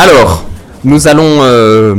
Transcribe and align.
Alors, 0.00 0.48
nous 0.84 1.08
allons, 1.08 1.42
euh, 1.42 1.96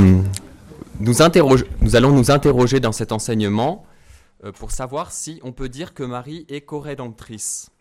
nous, 1.02 1.22
interroger, 1.22 1.66
nous 1.82 1.98
allons 1.98 2.12
nous 2.12 2.32
interroger 2.32 2.80
dans 2.80 2.94
cet 2.94 3.12
enseignement 3.12 3.86
euh, 4.46 4.54
pour 4.54 4.72
savoir 4.72 5.12
si 5.12 5.42
on 5.44 5.52
peut 5.52 5.68
dire 5.68 5.94
que 5.94 6.04
Marie 6.04 6.46
est 6.48 6.62
co-rédemptrice. 6.62 7.72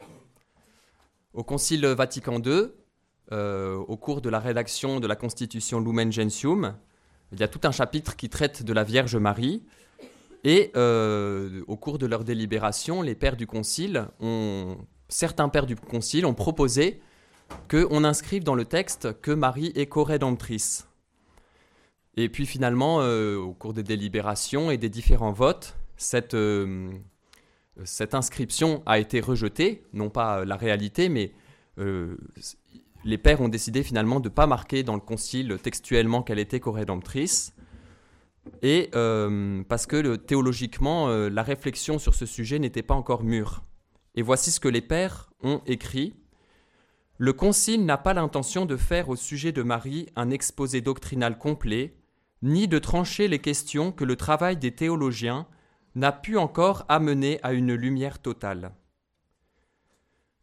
Au 1.34 1.44
Concile 1.44 1.86
Vatican 1.86 2.42
II, 2.44 2.64
euh, 3.30 3.76
au 3.76 3.96
cours 3.96 4.20
de 4.20 4.28
la 4.28 4.40
rédaction 4.40 4.98
de 4.98 5.06
la 5.06 5.14
Constitution 5.14 5.78
Lumen 5.78 6.10
Gentium, 6.10 6.74
il 7.30 7.38
y 7.38 7.44
a 7.44 7.48
tout 7.48 7.60
un 7.62 7.70
chapitre 7.70 8.16
qui 8.16 8.28
traite 8.28 8.64
de 8.64 8.72
la 8.72 8.82
Vierge 8.82 9.14
Marie. 9.14 9.62
Et 10.42 10.72
au 10.74 11.76
cours 11.76 11.98
de 11.98 12.06
leur 12.06 12.24
délibération, 12.24 13.02
les 13.02 13.14
pères 13.14 13.36
du 13.36 13.46
Concile 13.46 14.08
ont, 14.18 14.78
certains 15.08 15.48
pères 15.48 15.66
du 15.66 15.76
Concile 15.76 16.26
ont 16.26 16.34
proposé 16.34 17.00
qu'on 17.68 18.04
inscrive 18.04 18.44
dans 18.44 18.54
le 18.54 18.64
texte 18.64 19.20
que 19.20 19.30
Marie 19.30 19.72
est 19.74 19.86
co-rédemptrice. 19.86 20.88
Et 22.16 22.28
puis 22.28 22.46
finalement, 22.46 23.00
euh, 23.00 23.36
au 23.36 23.52
cours 23.52 23.72
des 23.72 23.84
délibérations 23.84 24.72
et 24.72 24.76
des 24.76 24.88
différents 24.88 25.32
votes, 25.32 25.76
cette, 25.96 26.34
euh, 26.34 26.90
inscription 28.12 28.82
a 28.86 28.98
été 28.98 29.20
rejetée, 29.20 29.84
non 29.92 30.10
pas 30.10 30.44
la 30.44 30.56
réalité, 30.56 31.08
mais 31.08 31.32
euh, 31.78 32.16
les 33.04 33.18
pères 33.18 33.40
ont 33.40 33.48
décidé 33.48 33.84
finalement 33.84 34.18
de 34.18 34.28
ne 34.28 34.34
pas 34.34 34.48
marquer 34.48 34.82
dans 34.82 34.94
le 34.94 35.00
concile 35.00 35.58
textuellement 35.62 36.22
qu'elle 36.24 36.40
était 36.40 36.58
co-rédemptrice. 36.58 37.54
Et 38.62 38.90
parce 39.68 39.86
que 39.86 40.16
théologiquement, 40.16 41.08
la 41.08 41.42
réflexion 41.42 41.98
sur 41.98 42.14
ce 42.14 42.24
sujet 42.24 42.58
n'était 42.58 42.82
pas 42.82 42.94
encore 42.94 43.22
mûre. 43.22 43.62
Et 44.14 44.22
voici 44.22 44.50
ce 44.50 44.58
que 44.58 44.68
les 44.68 44.80
pères 44.80 45.30
ont 45.42 45.60
écrit 45.66 46.14
le 47.20 47.32
Concile 47.32 47.84
n'a 47.84 47.98
pas 47.98 48.14
l'intention 48.14 48.64
de 48.64 48.76
faire 48.76 49.08
au 49.08 49.16
sujet 49.16 49.50
de 49.50 49.62
Marie 49.62 50.06
un 50.14 50.30
exposé 50.30 50.80
doctrinal 50.80 51.36
complet, 51.36 51.96
ni 52.42 52.68
de 52.68 52.78
trancher 52.78 53.26
les 53.26 53.40
questions 53.40 53.90
que 53.90 54.04
le 54.04 54.14
travail 54.14 54.56
des 54.56 54.70
théologiens 54.70 55.48
n'a 55.96 56.12
pu 56.12 56.38
encore 56.38 56.84
amener 56.88 57.40
à 57.42 57.52
une 57.54 57.74
lumière 57.74 58.20
totale. 58.20 58.70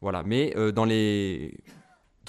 Voilà, 0.02 0.23
mais 0.23 0.53
euh, 0.58 0.73
dans 0.73 0.84
les, 0.84 1.58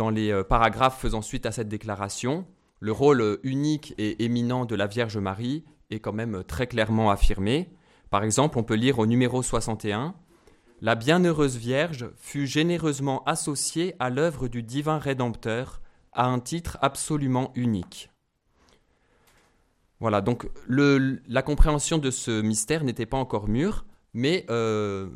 euh, 0.01 0.45
paragraphes 0.45 1.01
faisant 1.01 1.23
suite 1.23 1.45
à 1.45 1.51
cette 1.51 1.69
déclaration, 1.69 2.47
le 2.79 2.93
rôle 2.93 3.41
unique 3.43 3.95
et 3.99 4.25
éminent 4.25 4.65
de 4.65 4.77
la 4.77 4.87
Vierge 4.87 5.19
Marie 5.19 5.65
est 5.91 5.99
quand 5.99 6.13
même 6.13 6.45
très 6.45 6.69
clairement 6.69 7.11
affirmé. 7.11 7.73
Par 8.11 8.23
exemple, 8.23 8.59
on 8.59 8.63
peut 8.63 8.75
lire 8.75 9.01
au 9.01 9.07
numéro 9.07 9.43
61 9.43 10.15
la 10.81 10.95
bienheureuse 10.95 11.57
Vierge 11.57 12.11
fut 12.17 12.47
généreusement 12.47 13.25
associée 13.25 13.95
à 13.99 14.11
l'œuvre 14.11 14.49
du 14.49 14.63
divin 14.63 14.99
Rédempteur 14.99 15.81
à 16.13 16.27
un 16.27 16.39
titre 16.39 16.79
absolument 16.83 17.51
unique. 17.55 18.11
Voilà, 20.01 20.21
donc 20.21 20.49
la 20.69 21.43
compréhension 21.43 21.97
de 21.97 22.11
ce 22.11 22.43
mystère 22.43 22.85
n'était 22.85 23.07
pas 23.07 23.17
encore 23.17 23.49
mûre, 23.49 23.87
mais 24.13 24.45
euh, 24.51 25.09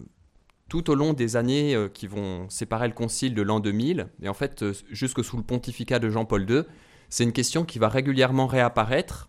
tout 0.69 0.91
au 0.91 0.94
long 0.94 1.12
des 1.12 1.36
années 1.36 1.74
euh, 1.74 1.89
qui 1.89 2.06
vont 2.06 2.48
séparer 2.48 2.89
le 2.89 2.95
concile 2.95 3.34
de 3.34 3.42
l'an 3.42 3.61
2000, 3.61 4.08
et 4.22 4.28
en 4.30 4.34
fait 4.34 4.62
euh, 4.62 4.72
jusque 4.89 5.22
sous 5.22 5.36
le 5.36 5.42
pontificat 5.42 5.98
de 5.98 6.08
Jean-Paul 6.08 6.50
II, 6.50 6.62
c'est 7.11 7.24
une 7.24 7.33
question 7.33 7.67
qui 7.67 7.78
va 7.78 7.91
régulièrement 7.91 8.47
réapparaître, 8.47 9.28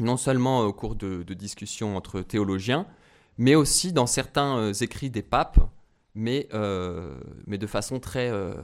non 0.00 0.16
seulement 0.16 0.60
au 0.60 0.72
cours 0.72 0.94
de 0.94 1.34
discussions 1.34 1.96
entre 1.96 2.22
théologiens, 2.22 2.86
mais 3.42 3.56
aussi 3.56 3.92
dans 3.92 4.06
certains 4.06 4.56
euh, 4.56 4.72
écrits 4.72 5.10
des 5.10 5.22
papes, 5.22 5.58
mais, 6.14 6.48
euh, 6.54 7.18
mais 7.48 7.58
de 7.58 7.66
façon 7.66 7.98
très 7.98 8.30
euh, 8.30 8.54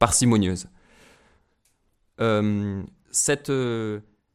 parcimonieuse. 0.00 0.66
cette, 3.12 3.52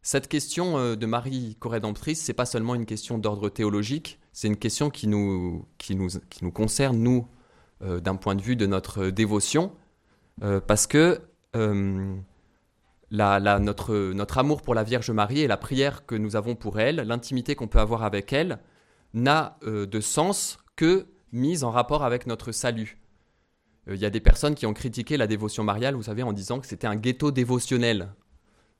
cette 0.02 0.28
question 0.30 0.96
de 0.96 1.06
Marie 1.06 1.58
co-rédemptrice, 1.60 2.22
c'est 2.22 2.34
pas 2.34 2.46
seulement 2.46 2.74
une 2.74 2.86
question 2.86 3.18
d'ordre 3.18 3.50
théologique, 3.50 4.18
c'est 4.32 4.48
une 4.48 4.56
question 4.56 4.90
qui 4.90 5.08
nous, 5.08 5.66
qui 5.78 5.96
nous, 5.96 6.08
qui 6.30 6.46
nous 6.46 6.52
concerne, 6.52 6.98
nous, 6.98 7.28
d'un 7.82 8.16
point 8.16 8.36
de 8.36 8.42
vue 8.42 8.56
de 8.56 8.66
notre 8.66 9.08
dévotion, 9.10 9.74
parce 10.68 10.88
que 10.88 11.20
la, 13.12 13.60
notre, 13.60 14.14
notre 14.14 14.38
amour 14.38 14.62
pour 14.62 14.74
la 14.74 14.84
Vierge 14.84 15.12
Marie 15.12 15.42
et 15.42 15.48
la 15.48 15.58
prière 15.58 16.06
que 16.06 16.16
nous 16.16 16.36
avons 16.36 16.56
pour 16.56 16.80
elle, 16.80 16.98
l'intimité 16.98 17.56
qu'on 17.56 17.68
peut 17.68 17.80
avoir 17.80 18.04
avec 18.04 18.32
elle, 18.32 18.60
n'a 19.14 19.58
euh, 19.64 19.86
de 19.86 20.00
sens 20.00 20.60
que 20.76 21.08
mise 21.32 21.64
en 21.64 21.72
rapport 21.72 22.04
avec 22.04 22.28
notre 22.28 22.52
salut. 22.52 23.00
Il 23.88 23.94
euh, 23.94 23.96
y 23.96 24.06
a 24.06 24.10
des 24.10 24.20
personnes 24.20 24.56
qui 24.56 24.66
ont 24.66 24.74
critiqué 24.74 25.18
la 25.18 25.28
dévotion 25.28 25.64
mariale, 25.64 25.96
vous 25.96 26.04
savez, 26.04 26.24
en 26.24 26.34
disant 26.34 26.60
que 26.60 26.68
c'était 26.68 26.88
un 26.88 26.96
ghetto 26.96 27.32
dévotionnel, 27.32 28.14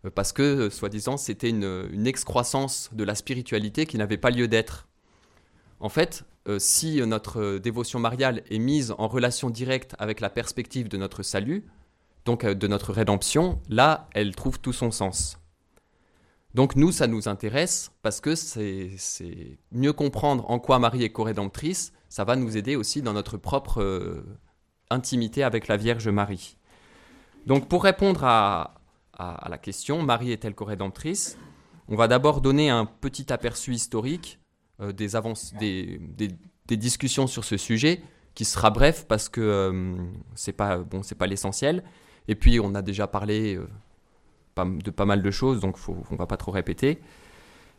euh, 0.06 0.10
parce 0.10 0.32
que, 0.34 0.70
soi-disant, 0.70 1.18
c'était 1.18 1.50
une, 1.50 2.08
excroissance 2.08 2.90
de 2.94 3.04
la 3.04 3.16
spiritualité 3.16 3.86
qui 3.86 3.98
n'avait 3.98 4.18
pas 4.18 4.32
lieu 4.32 4.48
d'être. 4.48 4.88
En 5.80 5.90
fait, 5.90 6.24
si 6.60 7.02
notre 7.02 7.58
dévotion 7.58 8.00
mariale 8.00 8.44
est 8.50 8.60
mise 8.60 8.94
en 8.98 9.08
relation 9.08 9.50
directe 9.50 9.96
avec 9.98 10.20
la 10.20 10.30
perspective 10.30 10.90
de 10.90 10.98
notre 10.98 11.24
salut, 11.24 11.66
donc 12.26 12.46
de 12.46 12.68
notre 12.68 12.94
rédemption, 12.94 13.60
là, 13.68 14.08
elle 14.14 14.36
trouve 14.36 14.60
tout 14.60 14.74
son 14.74 14.92
sens. 14.92 15.41
Donc 16.54 16.76
nous, 16.76 16.92
ça 16.92 17.08
nous 17.08 17.28
intéresse 17.28 17.92
parce 18.02 18.20
que 18.20 18.36
c'est 18.36 19.58
mieux 19.72 19.94
comprendre 19.94 20.50
en 20.50 20.60
quoi 20.60 20.80
Marie 20.80 21.04
est 21.04 21.12
co-rédemptrice, 21.12 21.94
ça 22.10 22.26
va 22.26 22.36
nous 22.36 22.58
aider 22.58 22.76
aussi 22.76 23.02
dans 23.02 23.14
notre 23.14 23.38
propre 23.38 23.82
euh, 23.82 24.26
intimité 24.90 25.44
avec 25.44 25.70
la 25.70 25.78
Vierge 25.78 26.10
Marie. 26.10 26.58
Donc 27.46 27.70
pour 27.70 27.84
répondre 27.84 28.24
à, 28.26 28.76
la 29.18 29.58
question, 29.58 30.02
Marie 30.02 30.32
est-elle 30.32 30.56
co-rédemptrice? 30.56 31.38
On 31.88 31.96
va 31.96 32.08
d'abord 32.08 32.42
donner 32.42 32.70
un 32.70 32.86
petit 32.86 33.32
aperçu 33.32 33.74
historique 33.74 34.40
euh, 34.82 34.92
des, 34.92 36.00
des, 36.68 36.78
discussions 36.78 37.28
sur 37.28 37.44
ce 37.44 37.56
sujet, 37.58 38.02
qui 38.34 38.46
sera 38.46 38.72
bref 38.72 39.06
parce 39.08 39.30
que 39.30 39.42
euh, 39.42 39.96
c'est 40.36 40.54
pas, 40.54 40.80
bon, 40.80 41.02
pas 41.18 41.28
l'essentiel. 41.28 41.84
Et 42.28 42.36
puis 42.36 42.60
on 42.60 42.76
a 42.76 42.82
déjà 42.82 43.08
parlé 43.08 43.60
de 44.56 44.92
pas 44.92 45.06
mal 45.06 45.22
de 45.22 45.32
choses, 45.32 45.60
donc 45.60 45.78
on 45.88 46.14
ne 46.14 46.18
va 46.18 46.28
pas 46.28 46.38
trop 46.38 46.52
répéter. 46.52 47.00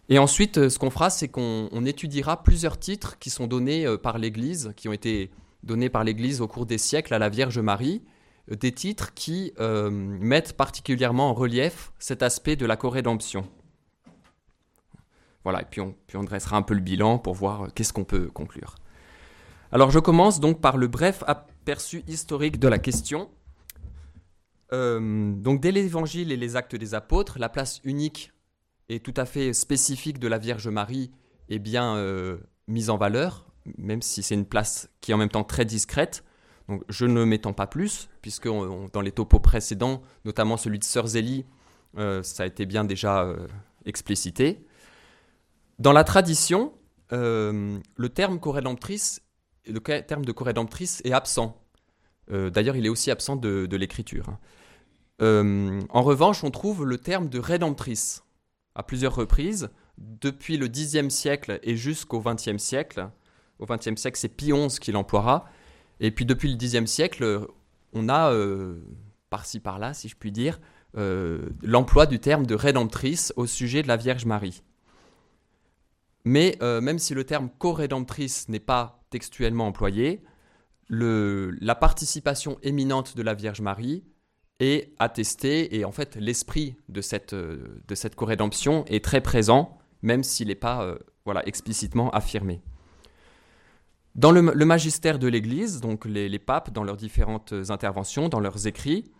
Et 0.09 0.19
ensuite, 0.19 0.59
euh, 0.59 0.69
ce 0.69 0.78
qu'on 0.78 0.91
fera, 0.91 1.10
c'est 1.10 1.28
qu'on 1.28 1.84
étudiera 1.84 2.43
plusieurs 2.43 2.78
titres 2.78 3.19
qui 3.19 3.31
sont 3.31 3.47
donnés 3.47 3.87
euh, 3.87 3.97
par 3.97 4.19
l'Église, 4.19 4.72
qui 4.77 4.88
ont 4.88 4.93
été 4.93 5.31
donnés 5.62 5.88
par 5.88 6.05
l'Église 6.05 6.41
au 6.41 6.49
cours 6.49 6.66
des 6.66 6.78
siècles 6.78 7.15
à 7.15 7.19
la 7.19 7.28
Vierge 7.28 7.59
Marie, 7.59 8.03
euh, 8.50 8.56
des 8.56 8.72
titres 8.72 9.15
qui 9.15 9.53
mettent 9.91 10.56
particulièrement 10.56 11.31
en 11.31 11.34
relief 11.34 11.93
cet 11.99 12.22
aspect 12.22 12.56
de 12.56 12.66
la 12.66 12.77
co-rédemption. 12.77 13.49
Voilà, 15.44 15.62
et 15.62 15.81
on, 15.81 15.94
puis 16.06 16.16
on 16.16 16.25
dressera 16.25 16.56
un 16.56 16.62
peu 16.62 16.75
le 16.75 16.81
bilan 16.81 17.19
pour 17.19 17.34
voir 17.34 17.69
qu'est-ce 17.75 17.93
qu'on 17.93 18.05
peut 18.05 18.27
conclure. 18.27 18.77
Alors 19.72 19.91
je 19.91 19.99
commence 19.99 20.38
donc 20.38 20.61
par 20.61 20.77
le 20.77 20.87
bref 20.87 21.25
aperçu 21.27 22.05
historique 22.06 22.59
de 22.59 22.69
la 22.69 22.78
question. 22.78 23.31
Euh, 24.72 25.33
donc 25.34 25.60
dès 25.60 25.71
l'Évangile 25.71 26.33
et 26.33 26.37
les 26.37 26.56
actes 26.56 26.77
des 26.77 26.94
apôtres, 26.94 27.38
la 27.38 27.49
place 27.49 27.81
unique 27.84 28.33
et 28.88 29.00
tout 29.00 29.15
à 29.16 29.27
fait 29.27 29.53
spécifique 29.53 30.19
de 30.19 30.28
la 30.28 30.38
Vierge 30.38 30.69
Marie 30.69 31.10
est 31.49 31.59
bien 31.59 31.97
euh, 31.97 32.38
mise 32.69 32.88
en 32.88 32.97
valeur, 32.97 33.47
même 33.77 34.03
si 34.03 34.22
c'est 34.22 34.34
une 34.34 34.47
place 34.47 34.88
qui 35.00 35.11
est 35.11 35.15
en 35.15 35.19
même 35.19 35.28
temps 35.28 35.44
très 35.44 35.65
discrète. 35.65 36.25
Donc 36.69 36.82
je 36.88 37.05
ne 37.05 37.25
m'étends 37.25 37.53
pas 37.53 37.66
plus, 37.66 38.09
puisque 38.22 38.49
dans 38.49 39.00
les 39.03 39.12
topos 39.12 39.41
précédents, 39.41 40.00
notamment 40.25 40.56
celui 40.56 40.78
de 40.78 40.84
Sœur 40.84 41.06
Zélie, 41.06 41.44
euh, 41.99 42.22
ça 42.22 42.44
a 42.44 42.47
été 42.47 42.65
bien 42.65 42.84
déjà 42.84 43.34
explicité. 43.84 44.65
Dans 45.78 45.93
la 45.93 46.05
tradition, 46.05 46.72
le 47.11 48.09
terme 48.09 48.38
co-rédemptrice, 48.41 49.21
le 49.66 49.81
terme 49.81 50.25
de 50.25 50.32
co-rédemptrice 50.32 51.03
est 51.05 51.12
absent. 51.12 51.61
D'ailleurs, 52.28 52.77
il 52.77 52.87
est 52.87 52.88
aussi 52.88 53.11
absent 53.11 53.37
de, 53.37 53.66
de 53.66 53.77
l'écriture. 53.77 54.38
Euh, 55.22 55.81
en 55.91 56.03
revanche, 56.03 56.43
on 56.43 56.50
trouve 56.50 56.85
le 56.85 56.99
terme 56.99 57.29
de 57.29 57.38
rédemptrice 57.38 58.25
à 58.75 58.82
plusieurs 58.82 59.14
reprises, 59.14 59.70
depuis 59.99 60.56
le 60.56 60.69
Xe 60.69 61.08
siècle 61.11 61.61
et 61.62 61.76
jusqu'au 61.76 62.20
XXe 62.20 62.56
siècle. 62.56 63.11
Au 63.58 63.67
XXe 63.67 63.96
siècle, 63.96 64.19
c'est 64.19 64.29
Pie 64.29 64.52
XI 64.52 64.81
qui 64.81 64.91
l'emploiera. 64.91 65.44
Et 66.00 66.11
puis 66.11 66.25
depuis 66.25 66.50
le 66.50 66.56
Xe 66.56 66.87
siècle, 66.87 67.46
on 67.93 68.08
a, 68.08 68.32
euh, 68.32 68.82
par-ci 69.31 69.61
par-là, 69.61 69.94
si 69.94 70.08
je 70.08 70.17
puis 70.17 70.32
dire, 70.32 70.61
euh, 70.96 71.50
l'emploi 71.62 72.06
du 72.06 72.19
terme 72.19 72.46
de 72.46 72.55
rédemptrice 72.55 73.32
au 73.37 73.46
sujet 73.46 73.82
de 73.82 73.88
la 73.88 73.96
Vierge 73.96 74.25
Marie. 74.25 74.62
Mais 76.25 76.56
même 76.61 77.00
si 77.00 77.14
le 77.14 77.25
terme 77.25 77.50
co-rédemptrice 77.58 78.49
n'est 78.49 78.61
pas 78.61 79.05
textuellement 79.11 79.67
employé, 79.67 80.23
la 80.88 81.75
participation 81.75 82.58
éminente 82.62 83.17
de 83.17 83.23
la 83.23 83.35
Vierge 83.35 83.61
Marie 83.61 84.05
et 84.60 84.94
attesté. 84.99 85.76
Et 85.76 85.84
en 85.84 85.93
fait, 85.93 86.16
l'esprit 86.16 86.76
de 86.88 87.00
cette, 87.00 87.32
euh, 87.32 87.82
de 87.88 87.94
cette 87.94 88.16
est 88.87 89.04
très 89.04 89.20
présent, 89.20 89.78
même 90.02 90.22
s'il 90.22 90.49
n'est 90.49 90.54
pas 90.54 90.82
euh, 90.82 90.99
voilà, 91.25 91.46
explicitement 91.46 92.10
affirmé. 92.10 92.62
Dans 94.14 94.31
le, 94.31 94.43
magistère 94.43 95.19
de 95.19 95.26
l'Église, 95.26 95.81
donc 95.81 96.04
les, 96.04 96.38
papes, 96.38 96.70
dans 96.70 96.84
leurs 96.84 96.99
différentes 96.99 97.54
interventions, 97.70 98.28
dans 98.28 98.40
leurs 98.40 98.66
écrits, 98.66 99.10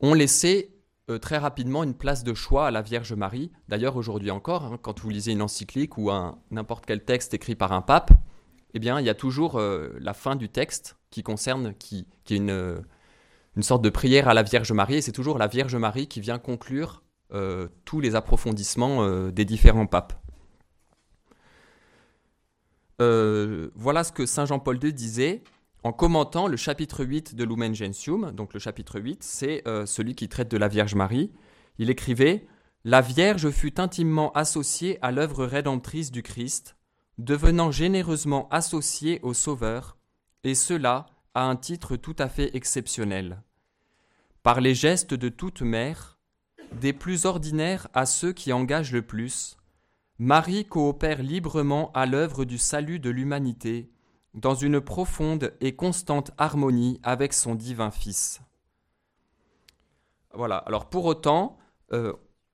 ont 0.00 0.14
laissé 0.14 0.74
très 1.20 1.36
rapidement 1.36 1.84
une 1.84 1.92
place 1.92 2.24
de 2.24 2.32
choix 2.32 2.68
à 2.68 2.70
la 2.70 2.80
Vierge 2.80 3.12
Marie. 3.12 3.52
D'ailleurs, 3.68 3.96
aujourd'hui 3.96 4.30
encore, 4.30 4.64
hein, 4.64 4.78
quand 4.80 4.98
vous 5.00 5.10
lisez 5.10 5.32
une 5.32 5.42
encyclique 5.42 5.98
ou 5.98 6.10
n'importe 6.50 6.86
quel 6.86 7.04
texte 7.04 7.34
écrit 7.34 7.54
par 7.54 7.72
un 7.72 7.82
pape, 7.82 8.12
eh 8.72 8.78
bien, 8.78 8.98
il 8.98 9.04
y 9.04 9.10
a 9.10 9.14
toujours 9.14 9.60
la 9.60 10.14
fin 10.14 10.36
du 10.36 10.48
texte 10.48 10.96
qui 11.10 11.22
concerne, 11.22 11.74
qui, 11.74 12.06
qui 12.24 12.32
est 12.32 12.38
une, 12.38 12.82
une 13.56 13.62
sorte 13.62 13.82
de 13.82 13.90
prière 13.90 14.28
à 14.28 14.34
la 14.34 14.42
Vierge 14.42 14.72
Marie, 14.72 14.96
et 14.96 15.00
c'est 15.02 15.12
toujours 15.12 15.38
la 15.38 15.46
Vierge 15.46 15.74
Marie 15.74 16.06
qui 16.06 16.20
vient 16.20 16.38
conclure 16.38 17.02
euh, 17.32 17.68
tous 17.84 18.00
les 18.00 18.14
approfondissements 18.14 19.04
euh, 19.04 19.30
des 19.30 19.44
différents 19.44 19.86
papes. 19.86 20.14
Euh, 23.00 23.70
voilà 23.76 24.04
ce 24.04 24.12
que 24.12 24.26
Saint 24.26 24.46
Jean-Paul 24.46 24.82
II 24.82 24.92
disait 24.92 25.42
en 25.84 25.92
commentant 25.92 26.48
le 26.48 26.56
chapitre 26.56 27.04
8 27.04 27.34
de 27.34 27.44
Lumen 27.44 27.74
Gentium. 27.74 28.32
Donc 28.32 28.52
le 28.52 28.60
chapitre 28.60 29.00
8, 29.00 29.22
c'est 29.22 29.62
celui 29.86 30.14
qui 30.14 30.28
traite 30.28 30.50
de 30.50 30.58
la 30.58 30.68
Vierge 30.68 30.94
Marie. 30.94 31.32
Il 31.78 31.88
écrivait 31.88 32.46
La 32.84 33.00
Vierge 33.00 33.48
fut 33.50 33.80
intimement 33.80 34.30
associée 34.32 34.98
à 35.00 35.10
l'œuvre 35.10 35.46
rédemptrice 35.46 36.10
du 36.10 36.22
Christ, 36.22 36.76
devenant 37.16 37.70
généreusement 37.70 38.48
associée 38.50 39.20
au 39.22 39.32
Sauveur, 39.32 39.96
et 40.44 40.54
cela 40.54 41.06
à 41.34 41.44
un 41.44 41.56
titre 41.56 41.96
tout 41.96 42.16
à 42.18 42.28
fait 42.28 42.54
exceptionnel. 42.56 43.42
Par 44.42 44.60
les 44.60 44.74
gestes 44.74 45.14
de 45.14 45.28
toute 45.28 45.62
mère, 45.62 46.18
des 46.72 46.92
plus 46.92 47.26
ordinaires 47.26 47.88
à 47.94 48.06
ceux 48.06 48.32
qui 48.32 48.52
engagent 48.52 48.92
le 48.92 49.02
plus, 49.02 49.56
Marie 50.18 50.66
coopère 50.66 51.22
librement 51.22 51.90
à 51.92 52.06
l'œuvre 52.06 52.44
du 52.44 52.58
salut 52.58 53.00
de 53.00 53.10
l'humanité, 53.10 53.90
dans 54.34 54.54
une 54.54 54.80
profonde 54.80 55.54
et 55.60 55.74
constante 55.74 56.30
harmonie 56.38 57.00
avec 57.02 57.32
son 57.32 57.54
divin 57.54 57.90
Fils. 57.90 58.40
Voilà, 60.34 60.58
alors 60.58 60.88
pour 60.88 61.06
autant, 61.06 61.58
euh, 61.92 62.12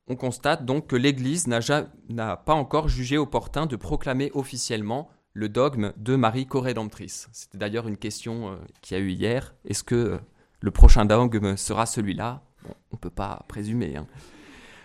on 0.09 0.17
constate 0.17 0.65
donc 0.65 0.87
que 0.87 0.97
l'Église 0.97 1.47
n'a 1.49 2.37
pas 2.37 2.55
encore 2.55 2.89
jugé 2.89 3.19
opportun 3.19 3.67
de 3.67 3.77
proclamer 3.77 4.31
officiellement 4.35 5.11
le 5.37 5.51
dogme 5.51 5.93
de 5.99 6.17
Marie 6.17 6.47
co-rédemptrice. 6.47 7.29
C'était 7.31 7.59
d'ailleurs 7.59 7.87
une 7.87 7.99
question 7.99 8.53
euh, 8.53 8.57
qui 8.81 8.95
a 8.95 8.99
eu 8.99 9.11
hier. 9.11 9.55
Est-ce 9.67 9.85
que 9.85 9.95
euh, 9.95 10.19
le 10.61 10.71
prochain 10.71 11.05
dogme 11.05 11.59
sera 11.59 11.85
celui-là? 11.85 12.43
On 12.91 12.95
ne 12.95 12.99
peut 12.99 13.11
pas 13.11 13.45
présumer. 13.47 13.97
Hein. 13.97 14.07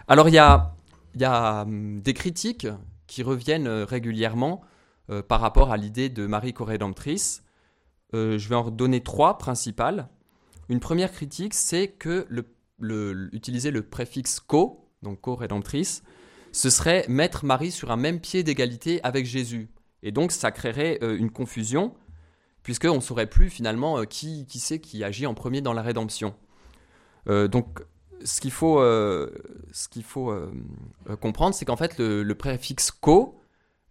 Alors 0.09 0.27
il 0.27 0.33
y 0.33 0.39
a, 0.39 0.74
hum, 1.62 2.01
des 2.01 2.13
critiques 2.13 2.68
qui 3.07 3.24
reviennent 3.24 3.68
euh, 3.68 3.86
régulièrement 3.86 4.62
par 5.27 5.42
rapport 5.42 5.74
à 5.74 5.77
l'idée 5.77 6.07
de 6.07 6.25
Marie 6.25 6.54
co-rédemptrice. 6.54 7.44
je 8.13 8.47
vais 8.47 8.56
en 8.56 8.71
donner 8.71 9.01
trois 9.01 9.38
principales. 9.38 10.07
Une 10.69 10.80
première 10.80 11.12
critique, 11.12 11.54
c'est 11.54 11.89
que 11.89 12.25
le, 12.30 13.30
utiliser 13.33 13.71
le 13.71 13.81
préfixe 13.81 14.39
co, 14.39 14.88
donc 15.01 15.19
co-rédemptrice, 15.19 16.04
ce 16.54 16.69
serait 16.69 17.04
mettre 17.09 17.44
Marie 17.44 17.71
sur 17.71 17.92
un 17.92 17.97
même 17.97 18.21
pied 18.21 18.44
d'égalité 18.44 19.04
avec 19.04 19.25
Jésus. 19.25 19.69
Et 20.03 20.12
donc, 20.12 20.31
ça 20.31 20.51
créerait 20.51 21.00
euh, 21.03 21.18
une 21.18 21.31
confusion, 21.31 21.94
puisqu'on 22.63 22.95
ne 22.95 23.01
saurait 23.01 23.27
plus 23.27 23.50
finalement 23.50 24.00
euh, 24.00 24.06
qui, 24.06 24.45
qui 24.45 24.59
c'est 24.59 24.80
qui 24.80 25.03
agit 25.03 25.25
en 25.25 25.33
premier 25.33 25.62
dans 25.62 25.74
la 25.74 25.81
rédemption. 25.81 26.36
Euh, 27.27 27.48
donc, 27.48 27.83
ce 28.24 28.39
qu'il 28.39 28.51
faut, 28.51 28.77
ce 28.80 29.88
qu'il 29.89 30.03
faut 30.03 30.31
comprendre, 31.21 31.56
c'est 31.56 31.65
qu'en 31.65 31.75
fait, 31.75 31.98
le, 31.98 32.33
préfixe 32.36 32.92
co 32.92 33.42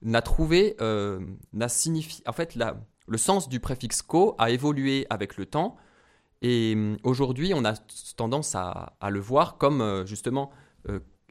n'a 0.03 0.23
trouvé, 0.23 0.77
n'a 1.53 1.69
signifié. 1.69 2.23
En 2.29 2.33
fait, 2.33 2.57
le 3.09 3.19
sens 3.19 3.49
du 3.49 3.59
préfixe 3.59 4.03
co 4.03 4.37
a 4.39 4.51
évolué 4.51 5.05
avec 5.11 5.37
le 5.37 5.47
temps. 5.47 5.77
Et 6.43 6.77
aujourd'hui, 7.03 7.55
on 7.55 7.65
a 7.65 7.75
tendance 8.17 8.55
à, 8.55 8.95
le 9.11 9.19
voir 9.19 9.59
comme 9.59 10.05
justement 10.07 10.53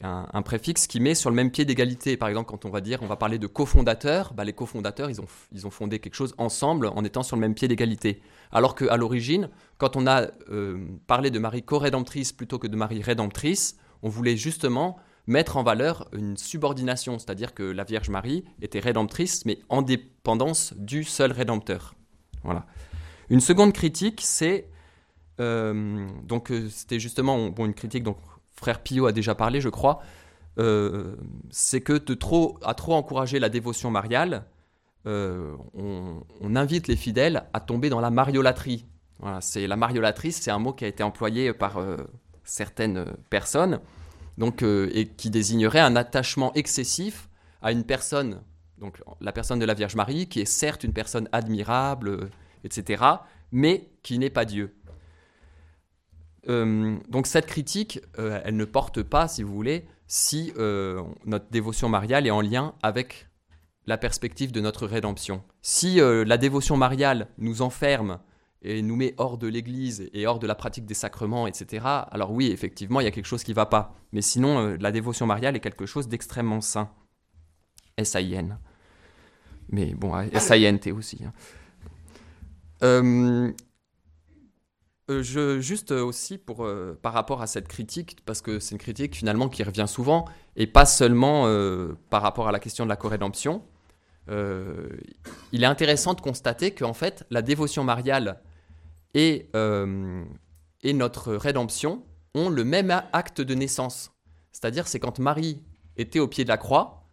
un, 0.01 0.41
préfixe 0.41 0.87
qui 0.87 0.99
met 0.99 1.15
sur 1.15 1.29
le 1.29 1.35
même 1.35 1.51
pied 1.51 1.65
d'égalité. 1.65 2.17
Par 2.17 2.29
exemple, 2.29 2.49
quand 2.49 2.65
on 2.65 2.69
va 2.69 2.81
dire, 2.81 2.99
on 3.01 3.07
va 3.07 3.15
parler 3.15 3.37
de 3.37 3.47
cofondateurs, 3.47 4.33
bah, 4.33 4.43
les 4.43 4.53
cofondateurs, 4.53 5.09
ils 5.09 5.19
ont, 5.19 5.27
ils 5.51 5.67
ont 5.67 5.69
fondé 5.69 5.99
quelque 5.99 6.15
chose 6.15 6.33
ensemble 6.37 6.87
en 6.87 7.03
étant 7.03 7.23
sur 7.23 7.35
le 7.35 7.41
même 7.41 7.53
pied 7.53 7.67
d'égalité. 7.67 8.21
Alors 8.51 8.75
qu'à 8.75 8.97
l'origine, 8.97 9.49
quand 9.77 9.95
on 9.95 10.07
a 10.07 10.27
euh, 10.49 10.85
parlé 11.07 11.31
de 11.31 11.39
Marie 11.39 11.63
co-rédemptrice 11.63 12.31
plutôt 12.31 12.59
que 12.59 12.67
de 12.67 12.75
Marie 12.75 13.01
rédemptrice, 13.01 13.77
on 14.01 14.09
voulait 14.09 14.37
justement 14.37 14.97
mettre 15.27 15.57
en 15.57 15.63
valeur 15.63 16.07
une 16.13 16.37
subordination, 16.37 17.19
c'est-à-dire 17.19 17.53
que 17.53 17.63
la 17.63 17.83
Vierge 17.83 18.09
Marie 18.09 18.45
était 18.61 18.79
rédemptrice, 18.79 19.45
mais 19.45 19.59
en 19.69 19.81
dépendance 19.81 20.73
du 20.75 21.03
seul 21.03 21.31
rédempteur. 21.31 21.93
Voilà. 22.43 22.65
Une 23.29 23.41
seconde 23.41 23.73
critique, 23.73 24.21
c'est 24.23 24.69
euh, 25.39 26.07
donc 26.23 26.51
euh, 26.51 26.67
c'était 26.69 26.99
justement 26.99 27.53
une 27.57 27.73
critique 27.73 28.03
donc 28.03 28.17
frère 28.59 28.81
Pio 28.81 29.07
a 29.07 29.11
déjà 29.11 29.35
parlé, 29.35 29.61
je 29.61 29.69
crois, 29.69 30.01
euh, 30.59 31.15
c'est 31.49 31.81
que 31.81 31.93
de 31.93 32.13
trop, 32.13 32.59
à 32.63 32.73
trop 32.73 32.93
encourager 32.93 33.39
la 33.39 33.49
dévotion 33.49 33.89
mariale, 33.89 34.45
euh, 35.07 35.55
on, 35.73 36.55
invite 36.55 36.87
les 36.87 36.97
fidèles 36.97 37.45
à 37.53 37.61
tomber 37.61 37.89
dans 37.89 38.01
la 38.01 38.11
mariolâtrie. 38.11 38.85
Voilà, 39.19 39.39
c'est 39.39 39.65
la 39.65 39.77
mariolâtrie, 39.77 40.33
c'est 40.33 40.51
un 40.51 40.59
mot 40.59 40.73
qui 40.73 40.83
a 40.83 40.87
été 40.89 41.03
employé 41.03 41.53
par 41.53 41.77
euh, 41.77 41.97
certaines 42.43 43.05
personnes, 43.29 43.79
et 44.93 45.05
qui 45.05 45.29
désignerait 45.29 45.79
un 45.79 45.95
attachement 45.97 46.53
excessif 46.53 47.29
à 47.61 47.73
une 47.73 47.83
personne, 47.83 48.41
donc 48.77 49.01
la 49.19 49.33
personne 49.33 49.59
de 49.59 49.65
la 49.65 49.73
Vierge 49.73 49.95
Marie, 49.95 50.27
qui 50.27 50.39
est 50.39 50.45
certes 50.45 50.85
une 50.85 50.93
personne 50.93 51.27
admirable, 51.33 52.29
etc., 52.63 53.03
mais 53.51 53.89
qui 54.01 54.17
n'est 54.17 54.29
pas 54.29 54.45
Dieu. 54.45 54.73
Euh, 56.49 56.97
donc 57.09 57.27
cette 57.27 57.45
critique, 57.45 58.01
euh, 58.17 58.41
elle 58.43 58.55
ne 58.55 58.65
porte 58.65 59.03
pas, 59.03 59.27
si 59.27 59.43
vous 59.43 59.53
voulez, 59.53 59.85
si 60.07 60.51
euh, 60.57 61.03
notre 61.25 61.49
dévotion 61.51 61.89
mariale 61.89 62.25
est 62.25 62.31
en 62.31 62.41
lien 62.41 62.73
avec 62.81 63.27
la 63.85 63.97
perspective 63.97 64.51
de 64.51 64.59
notre 64.59 64.87
rédemption. 64.87 65.43
Si 65.61 65.95
la 65.99 66.37
dévotion 66.37 66.77
mariale 66.77 67.27
nous 67.39 67.63
enferme 67.63 68.19
et 68.61 68.83
nous 68.83 68.95
met 68.95 69.15
hors 69.17 69.39
de 69.39 69.47
l'Église 69.47 70.09
et 70.13 70.27
hors 70.27 70.37
de 70.37 70.45
la 70.45 70.53
pratique 70.53 70.85
des 70.85 70.93
sacrements, 70.93 71.47
etc., 71.47 71.83
alors 72.11 72.31
oui, 72.31 72.51
effectivement, 72.51 73.01
il 73.01 73.05
y 73.05 73.07
a 73.07 73.11
quelque 73.11 73.25
chose 73.25 73.43
qui 73.43 73.49
ne 73.49 73.55
va 73.55 73.65
pas. 73.65 73.95
Mais 74.11 74.21
sinon, 74.21 74.77
la 74.79 74.91
dévotion 74.91 75.25
mariale 75.25 75.55
est 75.55 75.59
quelque 75.59 75.87
chose 75.87 76.07
d'extrêmement 76.07 76.61
sain. 76.61 76.91
S-A-I-N. 77.97 78.59
Mais 79.69 79.95
bon, 79.95 80.15
S-A-I-N-T 80.19 80.91
aussi. 80.91 81.23
Hein. 82.81 83.53
Euh, 85.09 85.59
juste 85.59 85.91
euh, 85.91 86.03
aussi 86.03 86.39
euh, 86.59 86.93
par 87.01 87.13
rapport 87.13 87.41
à 87.41 87.47
cette 87.47 87.67
critique, 87.67 88.17
parce 88.25 88.41
que 88.41 88.59
c'est 88.59 88.75
une 88.75 88.79
critique 88.79 89.15
finalement 89.15 89.49
qui 89.49 89.63
revient 89.63 89.87
souvent, 89.87 90.25
et 90.55 90.67
pas 90.67 90.85
seulement 90.85 91.45
par 92.09 92.21
rapport 92.21 92.47
à 92.47 92.51
la 92.51 92.59
question 92.59 92.83
de 92.83 92.89
la 92.89 92.95
corrédemption, 92.95 93.63
il 94.27 95.63
est 95.63 95.65
intéressant 95.65 96.13
de 96.13 96.21
constater 96.21 96.71
qu'en 96.71 96.93
fait, 96.93 97.25
la 97.31 97.41
dévotion 97.41 97.83
mariale 97.83 98.41
et, 99.15 99.49
et 100.83 100.93
notre 100.93 101.33
rédemption 101.33 102.03
ont 102.35 102.49
le 102.49 102.63
même 102.63 102.91
acte 103.13 103.41
de 103.41 103.55
naissance. 103.55 104.11
C'est-à-dire, 104.51 104.87
c'est 104.87 104.99
quand 104.99 105.17
Marie 105.17 105.61
était 105.97 106.19
au 106.19 106.27
pied 106.27 106.43
de 106.43 106.49
la 106.49 106.57
croix, 106.57 107.07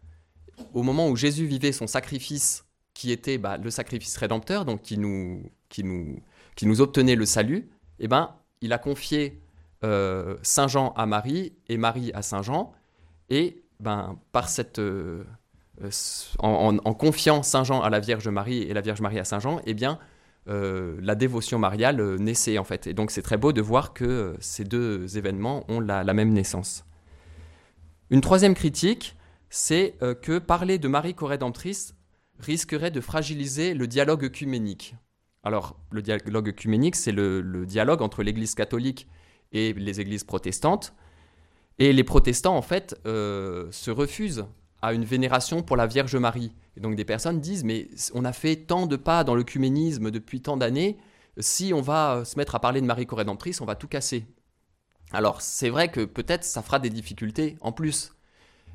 au 0.75 0.83
moment 0.83 1.09
où 1.09 1.17
Jésus 1.17 1.47
vivait 1.47 1.73
son 1.73 1.87
sacrifice, 1.87 2.65
qui 2.95 3.12
était 3.12 3.38
bah, 3.38 3.59
le 3.59 3.71
sacrifice 3.71 4.17
rédempteur, 4.17 4.65
donc 4.65 4.83
qui 4.83 4.99
nous, 4.99 5.43
qui 5.69 5.85
nous, 5.85 6.21
qui 6.57 6.67
nous 6.67 6.81
obtenait 6.81 7.15
le 7.15 7.26
salut, 7.26 7.71
eh 7.99 8.09
ben, 8.09 8.35
il 8.61 8.73
a 8.73 8.79
confié 8.79 9.41
euh, 9.85 10.37
Saint 10.43 10.69
Jean 10.69 10.93
à 10.97 11.07
Marie 11.07 11.53
et 11.69 11.76
Marie 11.76 12.11
à 12.15 12.23
Saint 12.23 12.43
Jean. 12.43 12.73
Et 13.29 13.62
ben, 13.81 14.19
par 14.33 14.49
cette, 14.49 14.79
euh, 14.79 15.25
euh, 15.83 15.91
en, 16.38 16.95
confiant 16.95 17.43
Saint 17.43 17.65
Jean 17.65 17.83
à 17.83 17.91
la 17.91 18.00
Vierge 18.00 18.29
Marie 18.29 18.62
et 18.62 18.75
la 18.75 18.81
Vierge 18.81 19.00
Marie 19.00 19.19
à 19.19 19.25
Saint 19.25 19.41
Jean, 19.41 19.61
eh 19.67 19.75
bien, 19.75 19.99
la 20.49 21.17
dévotion 21.17 21.59
mariale 21.59 22.17
naissait 22.21 22.57
en 22.57 22.62
fait. 22.62 22.87
Et 22.87 22.95
donc 22.95 23.11
c'est 23.11 23.23
très 23.23 23.37
beau 23.37 23.53
de 23.53 23.61
voir 23.61 23.93
que 23.93 24.37
ces 24.38 24.62
deux 24.62 25.19
événements 25.19 25.65
ont 25.69 25.81
la, 25.81 26.05
la 26.05 26.15
même 26.15 26.33
naissance. 26.33 26.85
Une 28.11 28.21
troisième 28.21 28.55
critique, 28.55 29.17
c'est 29.50 29.97
que 30.23 30.38
parler 30.38 30.79
de 30.79 30.87
Marie 30.87 31.15
co-rédemptrice 31.15 31.97
risquerait 32.38 32.93
de 32.93 33.00
fragiliser 33.00 33.75
le 33.75 33.88
dialogue 33.88 34.25
œcuménique. 34.25 34.95
Alors, 35.47 35.76
le 35.93 36.03
dialogue 36.03 36.49
œcuménique, 36.49 36.97
c'est 36.97 37.12
le, 37.12 37.65
dialogue 37.67 38.03
entre 38.03 38.25
l'Église 38.25 38.57
catholique 38.57 39.07
et 39.53 39.73
les 39.75 40.00
églises 40.00 40.25
protestantes. 40.25 40.93
Et 41.79 41.93
les 41.93 42.03
protestants, 42.03 42.57
en 42.57 42.62
fait, 42.62 43.00
euh, 43.07 43.69
se 43.71 43.93
refusent 43.93 44.47
à 44.83 44.93
une 44.93 45.05
vénération 45.05 45.62
pour 45.62 45.76
la 45.76 45.87
Vierge 45.87 46.17
Marie. 46.17 46.53
Et 46.76 46.81
donc 46.81 46.97
des 46.97 47.05
personnes 47.05 47.41
disent, 47.41 47.62
mais 47.62 47.87
on 48.12 48.25
a 48.25 48.33
fait 48.33 48.57
tant 48.57 48.88
de 48.88 48.97
pas 48.97 49.23
dans 49.23 49.37
l'œcuménisme 49.37 50.11
depuis 50.11 50.41
tant 50.41 50.57
d'années, 50.57 50.99
si 51.38 51.73
on 51.73 51.81
va 51.81 52.25
se 52.25 52.37
mettre 52.37 52.57
à 52.57 52.61
parler 52.61 52.81
de 52.81 52.87
Marie 52.87 53.07
Corédemptrice, 53.07 53.61
on 53.61 53.67
va 53.67 53.76
tout 53.76 53.87
casser. 53.87 54.26
Alors 55.12 55.43
c'est 55.43 55.71
vrai 55.71 55.93
que 55.93 56.05
peut-être 56.05 56.43
ça 56.43 56.61
fera 56.61 56.81
des 56.81 56.91
difficultés 56.91 57.57
en 57.61 57.71
plus. 57.71 58.17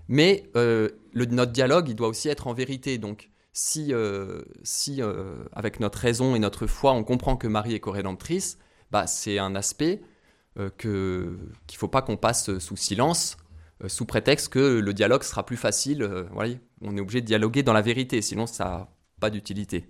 Mais 0.08 0.50
euh, 0.56 0.88
notre 1.16 1.52
dialogue, 1.52 1.90
il 1.90 1.96
doit 1.96 2.08
aussi 2.08 2.30
être 2.30 2.48
en 2.48 2.54
vérité. 2.54 2.98
Donc 2.98 3.30
si, 3.54 3.94
euh, 3.94 4.42
si 4.64 5.02
euh, 5.02 5.44
avec 5.54 5.80
notre 5.80 6.00
raison 6.00 6.36
et 6.36 6.40
notre 6.40 6.68
foi, 6.68 6.94
on 6.94 7.04
comprend 7.04 7.36
que 7.36 7.48
Marie 7.48 7.74
est 7.74 7.80
co-rédemptrice, 7.80 8.58
bah, 8.92 9.08
c'est 9.08 9.40
un 9.40 9.56
aspect 9.56 10.02
qu'il 10.78 10.90
ne 10.90 11.78
faut 11.78 11.88
pas 11.88 12.02
qu'on 12.02 12.18
passe 12.18 12.58
sous 12.60 12.76
silence, 12.76 13.38
sous 13.88 14.06
prétexte 14.06 14.50
que 14.50 14.60
le 14.80 14.94
dialogue 14.94 15.24
sera 15.24 15.46
plus 15.46 15.56
facile. 15.56 16.04
voyez, 16.34 16.60
on 16.82 16.98
est 16.98 17.00
obligé 17.00 17.22
de 17.22 17.26
dialoguer 17.26 17.64
dans 17.64 17.72
la 17.72 17.82
vérité, 17.82 18.22
sinon 18.22 18.48
ça 18.48 18.66
n'a 18.66 18.90
pas 19.22 19.30
d'utilité. 19.30 19.88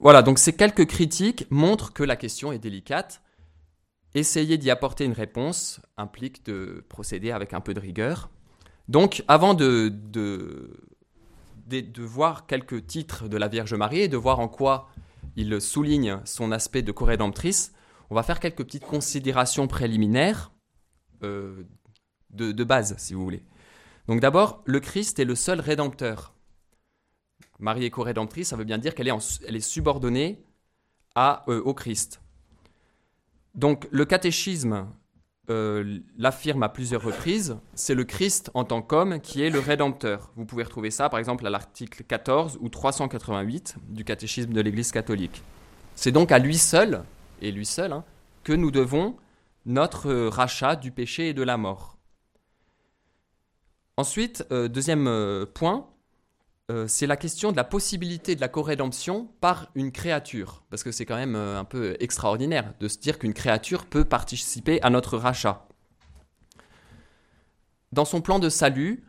Voilà, 0.00 0.22
donc 0.22 0.40
ces 0.40 0.52
quelques 0.52 0.86
critiques 0.86 1.46
montrent 1.50 1.92
que 1.92 2.02
la 2.02 2.16
question 2.16 2.50
est 2.50 2.58
délicate. 2.58 3.22
Essayer 4.14 4.58
d'y 4.58 4.70
apporter 4.70 5.04
une 5.04 5.12
réponse 5.12 5.80
implique 5.96 6.44
de 6.46 6.84
procéder 6.88 7.30
avec 7.30 7.52
un 7.54 7.60
peu 7.60 7.74
de 7.74 7.80
rigueur. 7.80 8.30
Donc, 8.88 9.24
avant 9.28 9.54
de, 9.54 9.88
de, 9.88 10.70
de, 11.66 12.02
voir 12.02 12.46
quelques 12.46 12.86
titres 12.86 13.28
de 13.28 13.36
la 13.36 13.48
Vierge 13.48 13.74
Marie 13.74 14.00
et 14.00 14.08
de 14.08 14.16
voir 14.16 14.40
en 14.40 14.48
quoi 14.48 14.88
il 15.36 15.60
souligne 15.60 16.20
son 16.24 16.52
aspect 16.52 16.82
de 16.82 16.92
co-rédemptrice, 16.92 17.72
on 18.10 18.14
va 18.14 18.22
faire 18.22 18.40
quelques 18.40 18.64
petites 18.64 18.86
considérations 18.86 19.66
préliminaires 19.66 20.52
euh, 21.22 21.64
de, 22.30 22.52
de, 22.52 22.64
base, 22.64 22.94
si 22.98 23.14
vous 23.14 23.22
voulez. 23.22 23.44
Donc 24.06 24.20
d'abord, 24.20 24.62
le 24.64 24.80
Christ 24.80 25.18
est 25.18 25.24
le 25.24 25.34
seul 25.34 25.60
rédempteur. 25.60 26.34
Marie 27.58 27.84
est 27.84 27.90
co-rédemptrice, 27.90 28.48
ça 28.48 28.56
veut 28.56 28.64
bien 28.64 28.78
dire 28.78 28.94
qu'elle 28.94 29.08
est, 29.08 29.42
elle 29.46 29.56
est 29.56 29.60
subordonnée 29.60 30.44
à, 31.14 31.44
euh, 31.48 31.60
au 31.62 31.74
Christ. 31.74 32.20
Donc 33.54 33.88
le 33.90 34.04
catéchisme 34.04 34.86
euh, 35.48 36.00
l'affirme 36.18 36.62
à 36.62 36.68
plusieurs 36.68 37.02
reprises, 37.02 37.56
c'est 37.74 37.94
le 37.94 38.04
Christ 38.04 38.50
en 38.54 38.64
tant 38.64 38.82
qu'homme 38.82 39.20
qui 39.20 39.42
est 39.42 39.50
le 39.50 39.60
Rédempteur. 39.60 40.30
Vous 40.36 40.44
pouvez 40.44 40.64
retrouver 40.64 40.90
ça 40.90 41.08
par 41.08 41.18
exemple 41.18 41.46
à 41.46 41.50
l'article 41.50 42.02
14 42.02 42.58
ou 42.60 42.68
388 42.68 43.76
du 43.88 44.04
catéchisme 44.04 44.52
de 44.52 44.60
l'Église 44.60 44.90
catholique. 44.90 45.42
C'est 45.94 46.12
donc 46.12 46.32
à 46.32 46.38
lui 46.38 46.58
seul, 46.58 47.02
et 47.40 47.52
lui 47.52 47.66
seul, 47.66 47.92
hein, 47.92 48.04
que 48.44 48.52
nous 48.52 48.70
devons 48.70 49.16
notre 49.64 50.12
rachat 50.28 50.76
du 50.76 50.90
péché 50.90 51.30
et 51.30 51.34
de 51.34 51.42
la 51.42 51.56
mort. 51.56 51.96
Ensuite, 53.96 54.46
euh, 54.52 54.68
deuxième 54.68 55.06
euh, 55.06 55.46
point, 55.46 55.86
euh, 56.68 56.88
c'est 56.88 57.06
la 57.06 57.16
question 57.16 57.52
de 57.52 57.56
la 57.56 57.62
possibilité 57.62 58.34
de 58.34 58.40
la 58.40 58.48
co-rédemption 58.48 59.28
par 59.40 59.70
une 59.76 59.92
créature. 59.92 60.64
Parce 60.68 60.82
que 60.82 60.90
c'est 60.90 61.06
quand 61.06 61.16
même 61.16 61.36
euh, 61.36 61.60
un 61.60 61.64
peu 61.64 61.96
extraordinaire 62.00 62.74
de 62.80 62.88
se 62.88 62.98
dire 62.98 63.20
qu'une 63.20 63.34
créature 63.34 63.86
peut 63.86 64.04
participer 64.04 64.82
à 64.82 64.90
notre 64.90 65.16
rachat. 65.16 65.68
Dans 67.92 68.04
son 68.04 68.20
plan 68.20 68.40
de 68.40 68.48
salut, 68.48 69.04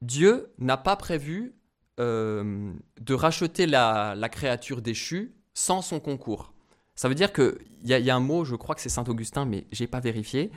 Dieu 0.00 0.52
n'a 0.58 0.76
pas 0.76 0.94
prévu 0.94 1.56
euh, 1.98 2.72
de 3.00 3.14
racheter 3.14 3.66
la, 3.66 4.16
créature 4.30 4.80
déchue 4.80 5.34
sans 5.54 5.82
son 5.82 5.98
concours. 5.98 6.54
Ça 6.94 7.08
veut 7.08 7.16
dire 7.16 7.32
qu'il 7.32 7.58
y, 7.82 7.88
y, 7.94 8.10
a 8.10 8.16
un 8.16 8.20
mot, 8.20 8.44
je 8.44 8.54
crois 8.54 8.76
que 8.76 8.80
c'est 8.80 8.88
Saint 8.88 9.04
Augustin, 9.08 9.44
mais 9.44 9.66
je 9.72 9.82
n'ai 9.82 9.88
pas 9.88 10.00
vérifié, 10.00 10.52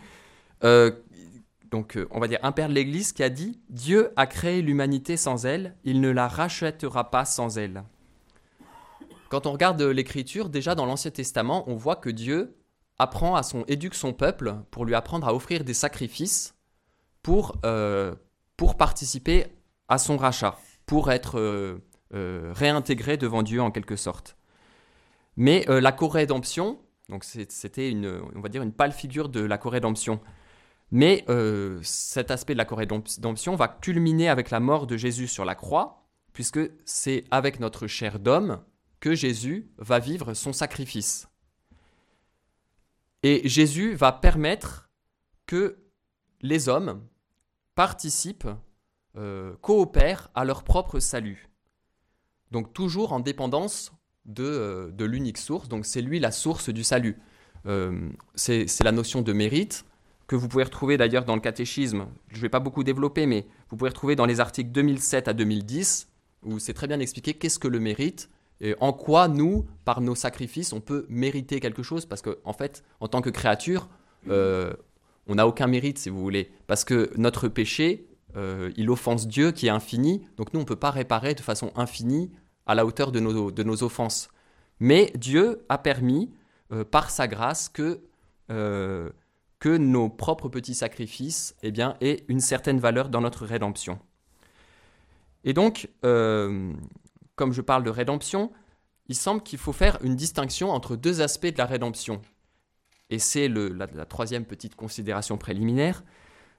donc 1.75 1.97
euh, 1.97 2.07
on 2.09 2.21
va 2.21 2.29
dire 2.29 2.39
un 2.41 2.53
père 2.53 2.69
de 2.69 2.73
l'Église 2.73 3.11
qui 3.11 3.21
a 3.21 3.29
dit 3.29 3.59
Dieu 3.69 4.13
a 4.15 4.27
créé 4.27 4.61
l'humanité 4.61 5.17
sans 5.17 5.45
elle, 5.45 5.75
il 5.83 5.99
ne 5.99 6.09
la 6.09 6.29
rachètera 6.29 7.11
pas 7.11 7.25
sans 7.25 7.57
elle. 7.57 7.83
Quand 9.27 9.45
on 9.45 9.51
regarde 9.51 9.81
l'Écriture, 9.81 10.47
déjà 10.47 10.73
dans 10.73 10.85
l'Ancien 10.85 11.11
Testament, 11.11 11.65
on 11.67 11.75
voit 11.75 11.97
que 11.97 12.09
Dieu 12.09 12.55
apprend 12.97 13.35
à 13.35 13.43
son 13.43 13.65
éduque 13.67 13.95
son 13.95 14.13
peuple 14.13 14.55
pour 14.71 14.85
lui 14.85 14.95
apprendre 14.95 15.27
à 15.27 15.35
offrir 15.35 15.65
des 15.65 15.73
sacrifices 15.73 16.55
pour, 17.21 17.57
euh, 17.65 18.15
pour 18.55 18.77
participer 18.77 19.47
à 19.89 19.97
son 19.97 20.15
rachat, 20.15 20.57
pour 20.85 21.11
être 21.11 21.37
euh, 21.37 22.53
réintégré 22.53 23.17
devant 23.17 23.43
Dieu 23.43 23.61
en 23.61 23.71
quelque 23.71 23.97
sorte. 23.97 24.37
Mais 25.35 25.65
la 25.67 25.91
co-rédemption, 25.91 26.79
donc 27.09 27.25
c'était 27.25 27.89
une, 27.89 28.21
on 28.33 28.39
va 28.39 28.47
dire 28.47 28.63
une 28.63 28.71
pâle 28.71 28.93
figure 28.93 29.27
de 29.27 29.41
la 29.41 29.57
co-rédemption. 29.57 30.21
Mais 30.91 31.25
euh, 31.29 31.79
cet 31.83 32.31
aspect 32.31 32.53
de 32.53 32.57
la 32.57 32.65
corrédemption 32.65 33.55
va 33.55 33.67
culminer 33.67 34.29
avec 34.29 34.49
la 34.49 34.59
mort 34.59 34.87
de 34.87 34.97
Jésus 34.97 35.27
sur 35.27 35.45
la 35.45 35.55
croix, 35.55 36.07
puisque 36.33 36.59
c'est 36.85 37.23
avec 37.31 37.59
notre 37.59 37.87
chair 37.87 38.19
d'homme 38.19 38.63
que 38.99 39.15
Jésus 39.15 39.71
va 39.77 39.99
vivre 39.99 40.33
son 40.33 40.53
sacrifice. 40.53 41.27
Et 43.23 43.47
Jésus 43.47 43.95
va 43.95 44.11
permettre 44.11 44.89
que 45.47 45.79
les 46.41 46.69
hommes 46.69 47.01
participent, 47.73 48.47
euh, 49.17 49.55
coopèrent 49.61 50.29
à 50.35 50.45
leur 50.45 50.63
propre 50.63 50.99
salut. 50.99 51.49
Donc 52.51 52.73
toujours 52.73 53.11
en 53.11 53.19
dépendance 53.19 53.91
de, 54.25 54.43
euh, 54.43 54.91
de 54.91 55.05
l'unique 55.05 55.39
source, 55.39 55.67
donc 55.67 55.85
c'est 55.85 56.01
lui 56.01 56.19
la 56.19 56.31
source 56.31 56.69
du 56.69 56.83
salut. 56.83 57.19
c'est 58.35 58.83
la 58.83 58.91
notion 58.91 59.23
de 59.23 59.33
mérite 59.33 59.85
que 60.27 60.35
vous 60.35 60.47
pouvez 60.47 60.63
retrouver 60.63 60.97
d'ailleurs 60.97 61.25
dans 61.25 61.35
le 61.35 61.41
catéchisme, 61.41 62.07
je 62.29 62.37
ne 62.37 62.41
vais 62.41 62.49
pas 62.49 62.59
beaucoup 62.59 62.83
développer, 62.83 63.25
mais 63.25 63.45
vous 63.69 63.77
pouvez 63.77 63.89
retrouver 63.89 64.15
dans 64.15 64.25
les 64.25 64.39
articles 64.39 64.71
2007 64.71 65.27
à 65.27 65.33
2010, 65.33 66.09
où 66.43 66.59
c'est 66.59 66.73
très 66.73 66.87
bien 66.87 66.99
expliqué 66.99 67.33
qu'est-ce 67.33 67.59
que 67.59 67.67
le 67.67 67.79
mérite 67.79 68.29
et 68.61 68.75
en 68.79 68.93
quoi 68.93 69.27
nous, 69.27 69.65
par 69.83 70.01
nos 70.01 70.15
sacrifices, 70.15 70.71
on 70.71 70.79
peut 70.79 71.05
mériter 71.09 71.59
quelque 71.59 71.83
chose, 71.83 72.05
parce 72.05 72.21
qu'en 72.21 72.35
en 72.45 72.53
fait, 72.53 72.83
en 72.99 73.07
tant 73.07 73.21
que 73.21 73.29
créature, 73.29 73.89
euh, 74.29 74.73
on 75.27 75.35
n'a 75.35 75.47
aucun 75.47 75.67
mérite, 75.67 75.97
si 75.97 76.09
vous 76.09 76.19
voulez, 76.19 76.51
parce 76.67 76.85
que 76.85 77.11
notre 77.17 77.47
péché, 77.47 78.07
euh, 78.37 78.71
il 78.77 78.89
offense 78.89 79.27
Dieu 79.27 79.51
qui 79.51 79.67
est 79.67 79.71
infini, 79.71 80.25
donc 80.37 80.53
nous, 80.53 80.59
on 80.59 80.63
ne 80.63 80.67
peut 80.67 80.75
pas 80.77 80.91
réparer 80.91 81.33
de 81.33 81.41
façon 81.41 81.71
infinie 81.75 82.31
à 82.65 82.75
la 82.75 82.85
hauteur 82.85 83.11
de 83.11 83.19
nos, 83.19 83.51
de 83.51 83.63
nos 83.63 83.83
offenses. 83.83 84.29
Mais 84.79 85.11
Dieu 85.15 85.65
a 85.67 85.77
permis, 85.77 86.31
euh, 86.71 86.85
par 86.85 87.09
sa 87.09 87.27
grâce, 87.27 87.69
que 87.69 88.01
que 89.65 89.77
nos 89.77 90.09
propres 90.09 90.47
petits 90.47 90.75
sacrifices 90.75 91.55
eh 91.63 91.71
bien, 91.71 91.97
aient 91.99 92.23
une 92.27 92.39
certaine 92.39 92.77
valeur 92.77 93.09
dans 93.09 93.19
notre 93.19 93.47
rédemption. 93.47 93.97
Et 95.43 95.53
donc, 95.53 95.89
euh, 96.05 96.71
comme 97.35 97.51
je 97.51 97.61
parle 97.61 97.83
de 97.83 97.89
rédemption, 97.89 98.51
il 99.07 99.15
semble 99.15 99.41
qu'il 99.41 99.57
faut 99.57 99.73
faire 99.73 99.97
une 100.03 100.15
distinction 100.15 100.69
entre 100.69 100.95
deux 100.95 101.19
aspects 101.19 101.47
de 101.47 101.57
la 101.57 101.65
rédemption. 101.65 102.21
Et 103.09 103.17
c'est 103.17 103.47
la, 103.47 103.87
troisième 104.05 104.45
petite 104.45 104.75
considération 104.75 105.35
préliminaire. 105.39 106.03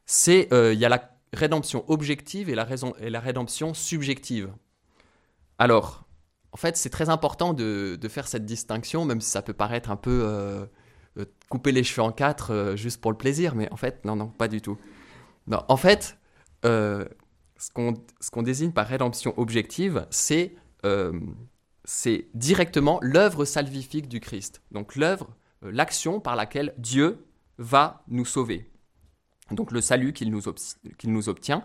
C'est 0.05 0.53
euh, 0.53 0.75
il 0.75 0.81
y 0.81 0.85
a 0.85 0.89
la 0.89 1.17
rédemption 1.33 1.85
objective 1.87 2.51
et 2.51 2.57
la, 2.57 3.21
rédemption 3.21 3.73
subjective. 3.73 4.53
Alors, 5.61 6.09
en 6.51 6.57
fait, 6.57 6.77
c'est 6.77 6.91
très 6.91 7.09
important 7.09 7.55
de, 7.55 7.97
faire 8.09 8.27
cette 8.27 8.47
distinction, 8.47 9.05
même 9.05 9.21
si 9.21 9.31
ça 9.31 9.43
peut 9.43 9.55
paraître 9.55 9.93
un 9.93 9.97
peu 9.97 10.23
euh, 10.25 10.67
couper 11.49 11.73
les 11.73 11.85
cheveux 11.85 12.03
en 12.03 12.13
quatre 12.13 12.53
euh, 12.53 12.77
juste 12.77 13.01
pour 13.01 13.11
le 13.11 13.17
plaisir, 13.17 13.55
mais 13.55 13.71
en 13.73 13.77
fait, 13.77 14.05
non, 14.05 14.17
non, 14.17 14.29
pas 14.29 14.49
du 14.49 14.61
tout. 14.61 14.79
Non, 15.47 15.63
en 15.69 15.77
fait, 15.77 16.19
euh, 16.65 17.05
ce 17.59 17.71
qu'on 17.71 18.43
désigne 18.43 18.73
par 18.73 18.87
rédemption 18.87 19.35
objective, 19.39 20.07
c'est 20.11 20.55
c'est 21.85 22.29
directement 22.35 23.01
l'œuvre 23.03 23.45
salvifique 23.45 24.09
du 24.09 24.21
Christ. 24.21 24.63
Donc 24.71 24.95
l'œuvre, 24.95 25.35
l'action 25.63 26.21
par 26.21 26.37
laquelle 26.37 26.75
Dieu 26.79 27.27
va 27.59 28.05
nous 28.07 28.25
sauver. 28.25 28.71
Donc 29.51 29.73
le 29.73 29.81
salut 29.81 30.13
qu'il 30.13 30.31
nous, 30.31 30.43
nous 31.05 31.29
obtient. 31.29 31.65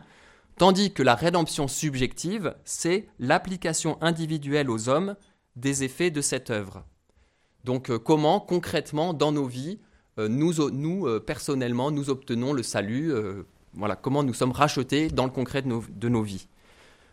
Tandis 0.58 0.94
que 0.94 1.04
la 1.04 1.16
rédemption 1.16 1.68
subjective, 1.68 2.56
c'est 2.66 3.08
l'application 3.20 3.98
individuelle 4.02 4.70
aux 4.70 4.90
hommes 4.90 5.16
des 5.56 5.84
effets 5.84 6.12
de 6.12 6.22
cette 6.22 6.50
œuvre. 6.50 6.86
Donc 7.64 7.90
euh, 7.90 8.00
comment 8.00 8.40
concrètement 8.40 9.14
dans 9.14 9.32
nos 9.32 9.46
vies, 9.46 9.80
euh, 10.20 10.28
nous, 10.28 11.08
euh, 11.08 11.20
personnellement, 11.20 11.92
nous 11.92 12.10
obtenons 12.10 12.54
le 12.54 12.64
salut, 12.64 13.14
voilà, 13.74 13.96
comment 13.96 14.24
nous 14.24 14.34
sommes 14.34 14.52
rachetés 14.52 15.08
dans 15.10 15.26
le 15.26 15.32
concret 15.32 15.62
de 15.62 15.68
nos, 15.68 15.84
de 15.90 16.10
nos 16.10 16.24
vies. 16.24 16.48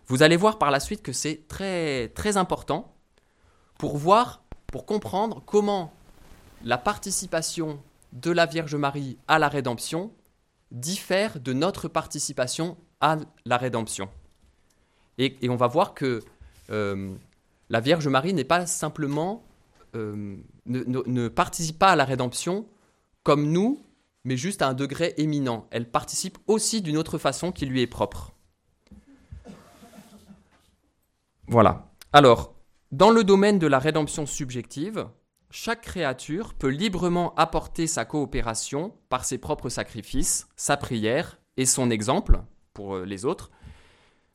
Vous 0.07 0.23
allez 0.23 0.37
voir 0.37 0.59
par 0.59 0.71
la 0.71 0.81
suite 0.81 1.02
que 1.02 1.12
c'est 1.12 1.47
très, 1.49 2.37
important 2.37 2.95
pour 3.78 3.97
voir, 3.97 4.43
pour 4.67 4.87
comprendre 4.87 5.43
comment 5.47 5.93
la 6.64 6.78
participation 6.78 7.78
de 8.12 8.31
la 8.31 8.47
Vierge 8.47 8.75
Marie 8.75 9.19
à 9.28 9.38
la 9.38 9.49
rédemption 9.49 10.11
diffère 10.73 11.38
de 11.40 11.52
notre 11.52 11.88
participation 11.88 12.76
à 13.00 13.19
la 13.45 13.59
rédemption. 13.59 14.09
Et 15.19 15.49
on 15.49 15.57
va 15.57 15.67
voir 15.67 15.95
que 15.95 16.23
la 16.69 17.81
Vierge 17.81 18.09
Marie 18.09 18.33
n'est 18.33 18.45
pas 18.45 18.67
simplement 18.67 19.45
euh, 19.99 20.37
ne, 20.67 21.28
participe 21.28 21.78
pas 21.78 21.90
à 21.90 21.97
la 21.97 22.05
rédemption 22.05 22.67
comme 23.23 23.50
nous, 23.50 23.83
mais 24.25 24.37
juste 24.37 24.62
à 24.62 24.69
un 24.69 24.75
degré 24.75 25.14
éminent. 25.17 25.67
Elle 25.71 25.90
participe 25.90 26.38
aussi 26.47 26.81
d'une 26.81 26.97
autre 26.97 27.19
façon 27.19 27.52
qui 27.52 27.67
lui 27.67 27.83
est 27.83 27.87
propre. 27.87 28.33
Voilà. 31.47 31.90
Alors, 32.12 32.55
dans 32.93 33.11
le 33.11 33.25
domaine 33.25 33.59
de 33.59 33.67
la 33.67 33.78
rédemption 33.78 34.26
subjective, 34.26 35.09
chaque 35.50 35.83
créature 35.83 36.55
peut 36.55 36.69
librement 36.69 37.35
apporter 37.37 37.87
sa 37.87 38.05
coopération 38.05 38.95
par 39.09 39.25
ses 39.25 39.38
propres 39.38 39.71
sacrifices, 39.71 40.47
sa 40.57 40.76
prière 40.76 41.38
et 41.57 41.67
son 41.67 41.90
exemple 41.90 42.43
pour 42.75 42.97
euh, 42.97 43.05
les 43.05 43.25
autres, 43.25 43.50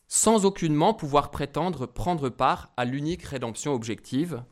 sans 0.07 0.45
aucunement 0.45 0.93
pouvoir 0.93 1.31
prétendre 1.31 1.85
prendre 1.85 2.29
part 2.29 2.71
à 2.77 2.85
l'unique 2.85 3.23
rédemption 3.23 3.73
objective, 3.73 4.43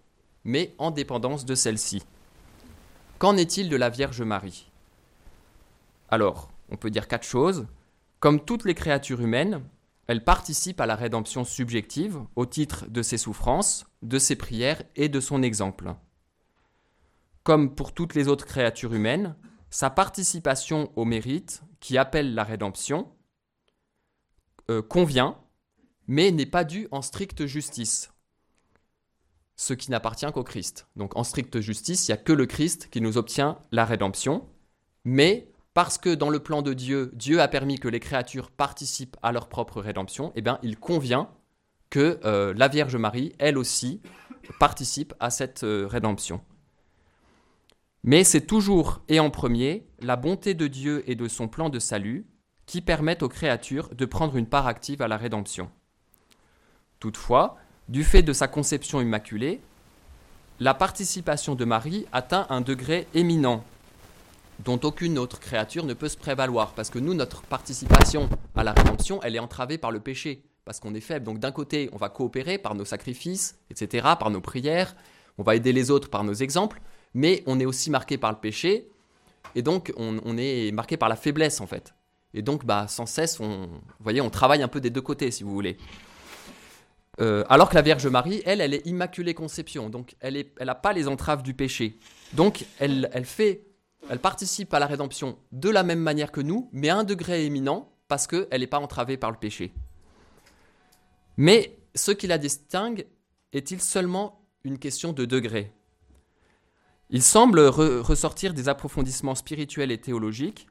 mais 0.44 0.74
en 0.78 0.92
dépendance 0.92 1.46
de 1.46 1.56
celle-ci. 1.56 2.04
Qu'en 3.20 3.38
est-il 3.38 3.70
de 3.70 3.76
la 3.76 3.90
Vierge 3.90 4.22
Marie? 4.22 4.72
Alors, 6.10 6.52
on 6.70 6.78
peut 6.78 6.90
dire 6.90 7.08
quatre 7.08 7.26
choses. 7.26 7.68
Comme 8.20 8.44
toutes 8.44 8.66
les 8.66 8.76
créatures 8.76 9.22
humaines, 9.22 9.62
elle 10.08 10.24
participe 10.24 10.82
à 10.82 10.86
la 10.86 10.96
rédemption 10.96 11.44
subjective 11.44 12.20
au 12.36 12.46
titre 12.46 12.86
de 12.90 13.02
ses 13.02 13.18
souffrances, 13.18 13.86
de 14.02 14.20
ses 14.20 14.36
prières 14.36 14.84
et 14.96 15.10
de 15.10 15.20
son 15.20 15.44
exemple. 15.44 15.96
Comme 17.44 17.74
pour 17.74 17.94
toutes 17.94 18.14
les 18.14 18.28
autres 18.28 18.46
créatures 18.46 18.94
humaines, 18.94 19.36
sa 19.70 19.90
participation 19.90 20.92
au 20.96 21.06
mérite 21.06 21.64
qui 21.80 21.98
appelle 21.98 22.36
la 22.36 22.44
rédemption 22.44 23.10
euh, 24.70 24.82
convient, 24.82 25.38
mais 26.08 26.32
n'est 26.32 26.46
pas 26.46 26.64
due 26.64 26.88
en 26.92 27.02
stricte 27.02 27.46
justice, 27.46 28.11
ce 29.62 29.76
qui 29.76 29.92
n'appartient 29.92 30.26
qu'au 30.34 30.44
Christ. 30.44 30.88
Donc 30.96 31.16
en 31.16 31.24
stricte 31.24 31.62
justice, 31.62 32.08
il 32.08 32.12
n'y 32.12 32.16
a 32.16 32.18
que 32.18 32.34
le 32.34 32.48
Christ 32.48 32.90
qui 32.90 33.00
nous 33.00 33.20
obtient 33.20 33.60
la 33.72 33.86
rédemption, 33.86 34.48
mais 35.06 35.52
parce 35.76 36.00
que 36.00 36.16
dans 36.16 36.32
le 36.32 36.40
plan 36.40 36.64
de 36.64 36.74
Dieu, 36.74 37.12
Dieu 37.14 37.40
a 37.40 37.48
permis 37.48 37.78
que 37.78 37.88
les 37.88 38.00
créatures 38.00 38.50
participent 38.50 39.18
à 39.22 39.32
leur 39.32 39.50
propre 39.50 39.80
rédemption, 39.80 40.34
eh 40.36 40.42
bien, 40.42 40.58
il 40.64 40.80
convient 40.80 41.30
que 41.92 42.20
euh, 42.26 42.56
la 42.58 42.70
Vierge 42.70 42.96
Marie, 42.96 43.34
elle 43.38 43.60
aussi, 43.60 44.02
participe 44.60 45.14
à 45.20 45.30
cette 45.30 45.64
euh, 45.64 45.86
rédemption. 45.86 46.42
Mais 48.04 48.24
c'est 48.24 48.48
toujours 48.48 49.04
et 49.10 49.20
en 49.20 49.30
premier 49.30 49.86
la 50.00 50.16
bonté 50.16 50.56
de 50.56 50.66
Dieu 50.66 51.04
et 51.06 51.14
de 51.14 51.28
son 51.28 51.48
plan 51.48 51.70
de 51.70 51.78
salut 51.78 52.26
qui 52.66 52.82
permettent 52.82 53.22
aux 53.22 53.30
créatures 53.30 53.94
de 53.94 54.06
prendre 54.06 54.38
une 54.38 54.48
part 54.48 54.66
active 54.66 55.04
à 55.04 55.08
la 55.08 55.18
rédemption. 55.18 55.70
Toutefois, 57.00 57.58
du 57.92 58.06
fait 58.06 58.24
de 58.24 58.32
sa 58.32 58.48
conception 58.48 59.02
immaculée, 59.02 59.60
la 60.62 60.74
participation 60.74 61.56
de 61.56 61.66
Marie 61.66 62.06
atteint 62.14 62.48
un 62.50 62.62
degré 62.62 63.06
éminent 63.14 63.66
dont 64.60 64.80
aucune 64.84 65.18
autre 65.18 65.42
créature 65.42 65.86
ne 65.86 65.94
peut 65.94 66.08
se 66.08 66.16
prévaloir, 66.16 66.72
parce 66.74 66.90
que 66.90 67.00
nous, 67.00 67.14
notre 67.14 67.42
participation 67.42 68.30
à 68.56 68.64
la 68.64 68.72
rédemption, 68.72 69.20
elle 69.24 69.36
est 69.36 69.40
entravée 69.40 69.78
par 69.78 69.92
le 69.92 70.00
péché, 70.00 70.42
parce 70.64 70.80
qu'on 70.80 70.94
est 70.94 71.02
faible. 71.02 71.26
Donc 71.26 71.40
d'un 71.40 71.52
côté, 71.52 71.90
on 71.92 71.98
va 71.98 72.08
coopérer 72.08 72.58
par 72.58 72.76
nos 72.76 72.86
sacrifices, 72.86 73.58
etc., 73.70 74.08
par 74.18 74.30
nos 74.30 74.40
prières, 74.40 74.96
on 75.38 75.44
va 75.44 75.56
aider 75.56 75.74
les 75.74 75.92
autres 75.92 76.10
par 76.10 76.24
nos 76.24 76.34
exemples, 76.34 76.80
mais 77.14 77.44
on 77.46 77.60
est 77.60 77.66
aussi 77.66 77.90
marqué 77.90 78.18
par 78.18 78.32
le 78.32 78.38
péché, 78.38 78.88
et 79.56 79.64
donc 79.64 79.92
on, 79.98 80.38
est 80.38 80.72
marqué 80.72 80.96
par 80.96 81.10
la 81.10 81.18
faiblesse 81.18 81.60
en 81.60 81.68
fait. 81.68 81.94
Et 82.34 82.42
donc 82.42 82.64
bah, 82.64 82.88
sans 82.88 83.06
cesse, 83.06 83.42
on, 83.42 83.68
vous 83.68 84.04
voyez, 84.04 84.22
on 84.22 84.30
travaille 84.30 84.64
un 84.64 84.70
peu 84.70 84.80
des 84.80 84.92
deux 84.92 85.02
côtés 85.02 85.30
si 85.32 85.44
vous 85.44 85.52
voulez. 85.52 85.76
Euh, 87.22 87.44
alors 87.50 87.70
que 87.70 87.76
la 87.76 87.84
Vierge 87.84 88.08
Marie, 88.08 88.42
elle, 88.46 88.62
elle 88.62 88.74
est 88.74 88.86
immaculée 88.88 89.36
conception, 89.36 89.90
donc 89.90 90.16
elle 90.20 90.46
n'a 90.60 90.76
pas 90.76 90.92
les 90.92 91.08
entraves 91.08 91.44
du 91.44 91.54
péché. 91.54 92.00
Donc 92.34 92.66
elle, 92.80 93.10
elle, 93.14 93.26
fait, 93.26 93.68
elle 94.10 94.20
participe 94.20 94.74
à 94.74 94.80
la 94.80 94.88
rédemption 94.88 95.38
de 95.52 95.70
la 95.70 95.84
même 95.84 96.00
manière 96.00 96.32
que 96.32 96.42
nous, 96.42 96.70
mais 96.74 96.90
à 96.90 96.98
un 96.98 97.04
degré 97.04 97.46
éminent, 97.46 97.94
parce 98.08 98.26
qu'elle 98.26 98.60
n'est 98.60 98.68
pas 98.68 98.80
entravée 98.80 99.18
par 99.18 99.30
le 99.30 99.38
péché. 99.38 99.72
Mais 101.38 101.78
ce 101.96 102.12
qui 102.12 102.28
la 102.28 102.38
distingue 102.38 103.06
est-il 103.54 103.82
seulement 103.82 104.44
une 104.64 104.80
question 104.80 105.14
de 105.14 105.26
degré? 105.26 105.72
Il 107.10 107.22
semble 107.22 107.60
ressortir 107.60 108.54
des 108.54 108.70
approfondissements 108.70 109.36
spirituels 109.36 109.92
et 109.92 110.00
théologiques 110.00 110.68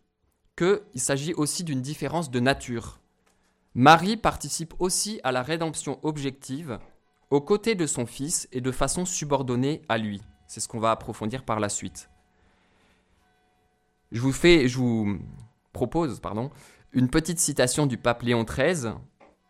qu'il 0.57 0.81
s'agit 1.01 1.35
aussi 1.35 1.65
d'une 1.65 1.83
différence 1.83 2.31
de 2.31 2.41
nature. 2.41 3.00
Marie 3.75 4.17
participe 4.17 4.75
aussi 4.81 5.21
à 5.23 5.31
la 5.31 5.43
rédemption 5.43 6.01
objective 6.03 6.79
aux 7.31 7.41
côtés 7.41 7.77
de 7.77 7.87
son 7.87 8.05
Fils 8.05 8.49
et 8.51 8.61
de 8.61 8.73
façon 8.73 9.05
subordonnée 9.05 9.83
à 9.89 9.99
lui. 9.99 10.21
C'est 10.49 10.59
ce 10.59 10.67
qu'on 10.67 10.81
va 10.81 10.91
approfondir 10.91 11.45
par 11.45 11.61
la 11.61 11.69
suite. 11.69 12.11
Je 14.11 14.21
vous, 14.21 14.33
fais, 14.33 14.67
je 14.67 14.77
vous 14.79 15.19
propose 15.73 16.19
pardon, 16.19 16.51
une 16.93 17.09
petite 17.09 17.39
citation 17.39 17.87
du 17.87 17.97
pape 17.97 18.23
Léon 18.23 18.43
XIII 18.43 18.95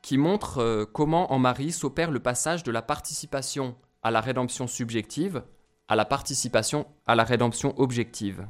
qui 0.02 0.18
montre 0.18 0.58
euh, 0.58 0.84
comment 0.84 1.32
en 1.32 1.38
Marie 1.38 1.72
s'opère 1.72 2.10
le 2.10 2.20
passage 2.20 2.62
de 2.62 2.70
la 2.70 2.82
participation 2.82 3.74
à 4.02 4.10
la 4.10 4.20
rédemption 4.20 4.66
subjective 4.66 5.42
à 5.90 5.96
la 5.96 6.04
participation 6.04 6.86
à 7.04 7.16
la 7.16 7.24
rédemption 7.24 7.74
objective. 7.76 8.46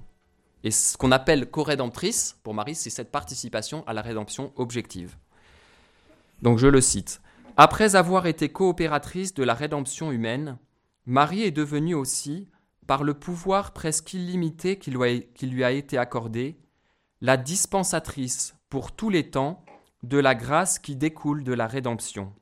Et 0.63 0.71
ce 0.71 0.99
qu'on 0.99 1.11
appelle 1.11 1.51
co-rédemptrice, 1.51 2.39
pour 2.43 2.53
Marie, 2.53 2.75
c'est 2.75 2.91
cette 2.91 3.11
participation 3.11 3.83
à 3.87 3.95
la 3.95 4.03
rédemption 4.03 4.53
objective. 4.57 5.17
Donc 6.43 6.59
je 6.59 6.67
le 6.67 6.81
cite. 6.81 7.21
Après 7.57 7.97
avoir 7.97 8.27
été 8.27 8.49
coopératrice 8.51 9.35
de 9.35 9.43
la 9.43 9.55
rédemption 9.55 10.13
humaine, 10.13 10.59
Marie 11.07 11.43
est 11.43 11.51
devenue 11.51 11.95
aussi, 11.95 12.49
par 12.87 13.05
le 13.05 13.15
pouvoir 13.15 13.73
presque 13.73 14.15
illimité 14.15 14.79
qui 14.79 14.91
lui 14.91 15.65
a 15.65 15.71
été 15.71 15.99
accordé, 15.99 16.59
la 17.21 17.37
dispensatrice 17.37 18.55
pour 18.69 18.93
tous 18.93 19.11
les 19.11 19.31
temps 19.31 19.65
de 20.03 20.19
la 20.19 20.35
grâce 20.35 20.79
qui 20.79 20.97
découle 20.97 21.45
de 21.45 21.53
la 21.53 21.67
rédemption 21.67 22.33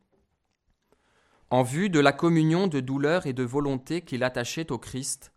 en 1.51 1.63
vue 1.63 1.89
de 1.89 2.01
la 2.01 2.13
communion 2.13 2.67
de 2.67 2.81
douleur 2.81 3.27
et 3.27 3.33
de 3.33 3.43
volonté 3.43 4.03
qu'il 4.03 4.23
attachait 4.23 4.71
au 4.71 4.79
Christ, 4.79 5.33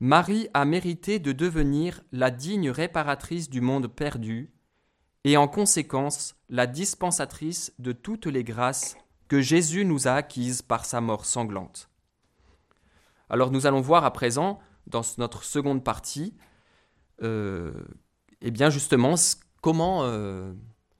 Marie 0.00 0.48
a 0.54 0.64
mérité 0.64 1.18
de 1.18 1.32
devenir 1.32 2.02
la 2.12 2.30
digne 2.30 2.70
réparatrice 2.70 3.50
du 3.50 3.60
monde 3.60 3.88
perdu, 3.88 4.50
et 5.24 5.36
en 5.36 5.48
conséquence 5.48 6.36
la 6.48 6.66
dispensatrice 6.66 7.72
de 7.78 7.92
toutes 7.92 8.26
les 8.26 8.44
grâces 8.44 8.96
que 9.28 9.40
Jésus 9.40 9.84
nous 9.84 10.08
a 10.08 10.12
acquises 10.12 10.62
par 10.62 10.84
sa 10.84 11.00
mort 11.00 11.24
sanglante. 11.24 11.88
Alors 13.28 13.50
nous 13.50 13.66
allons 13.66 13.80
voir 13.80 14.04
à 14.04 14.12
présent, 14.12 14.58
dans 14.86 15.02
notre 15.18 15.44
seconde 15.44 15.84
partie, 15.84 16.34
euh, 17.22 17.72
eh 18.40 18.50
bien 18.50 18.70
justement 18.70 19.14
comment 19.60 20.02
euh, 20.02 20.52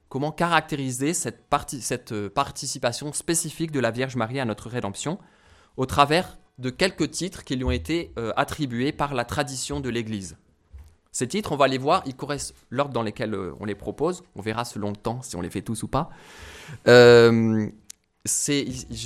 comment 0.07 0.31
caractériser 0.31 1.13
cette, 1.13 2.11
euh, 2.11 2.29
participation 2.29 3.11
spécifique 3.11 3.71
de 3.71 3.79
la 3.79 3.91
Vierge 3.91 4.15
Marie 4.15 4.39
à 4.39 4.45
notre 4.45 4.69
rédemption 4.69 5.19
au 5.77 5.85
travers 5.85 6.37
de 6.57 6.69
quelques 6.69 7.11
titres 7.11 7.43
qui 7.43 7.55
lui 7.55 7.63
ont 7.63 7.71
été 7.71 8.13
attribués 8.35 8.91
par 8.91 9.15
la 9.15 9.25
tradition 9.25 9.79
de 9.79 9.89
l'Église. 9.89 10.37
Ces 11.11 11.27
titres, 11.27 11.51
on 11.51 11.57
va 11.57 11.67
les 11.67 11.77
voir, 11.77 12.03
ils 12.05 12.15
correspondent 12.15 12.57
l'ordre 12.69 12.93
dans 12.93 13.03
lequel 13.03 13.33
euh, 13.33 13.53
on 13.59 13.65
les 13.65 13.75
propose. 13.75 14.23
On 14.35 14.41
verra 14.41 14.63
selon 14.63 14.89
le 14.89 14.95
temps 14.95 15.21
si 15.21 15.35
on 15.35 15.41
les 15.41 15.49
fait 15.49 15.61
tous 15.61 15.83
ou 15.83 15.87
pas. 15.87 16.09
je 16.85 17.71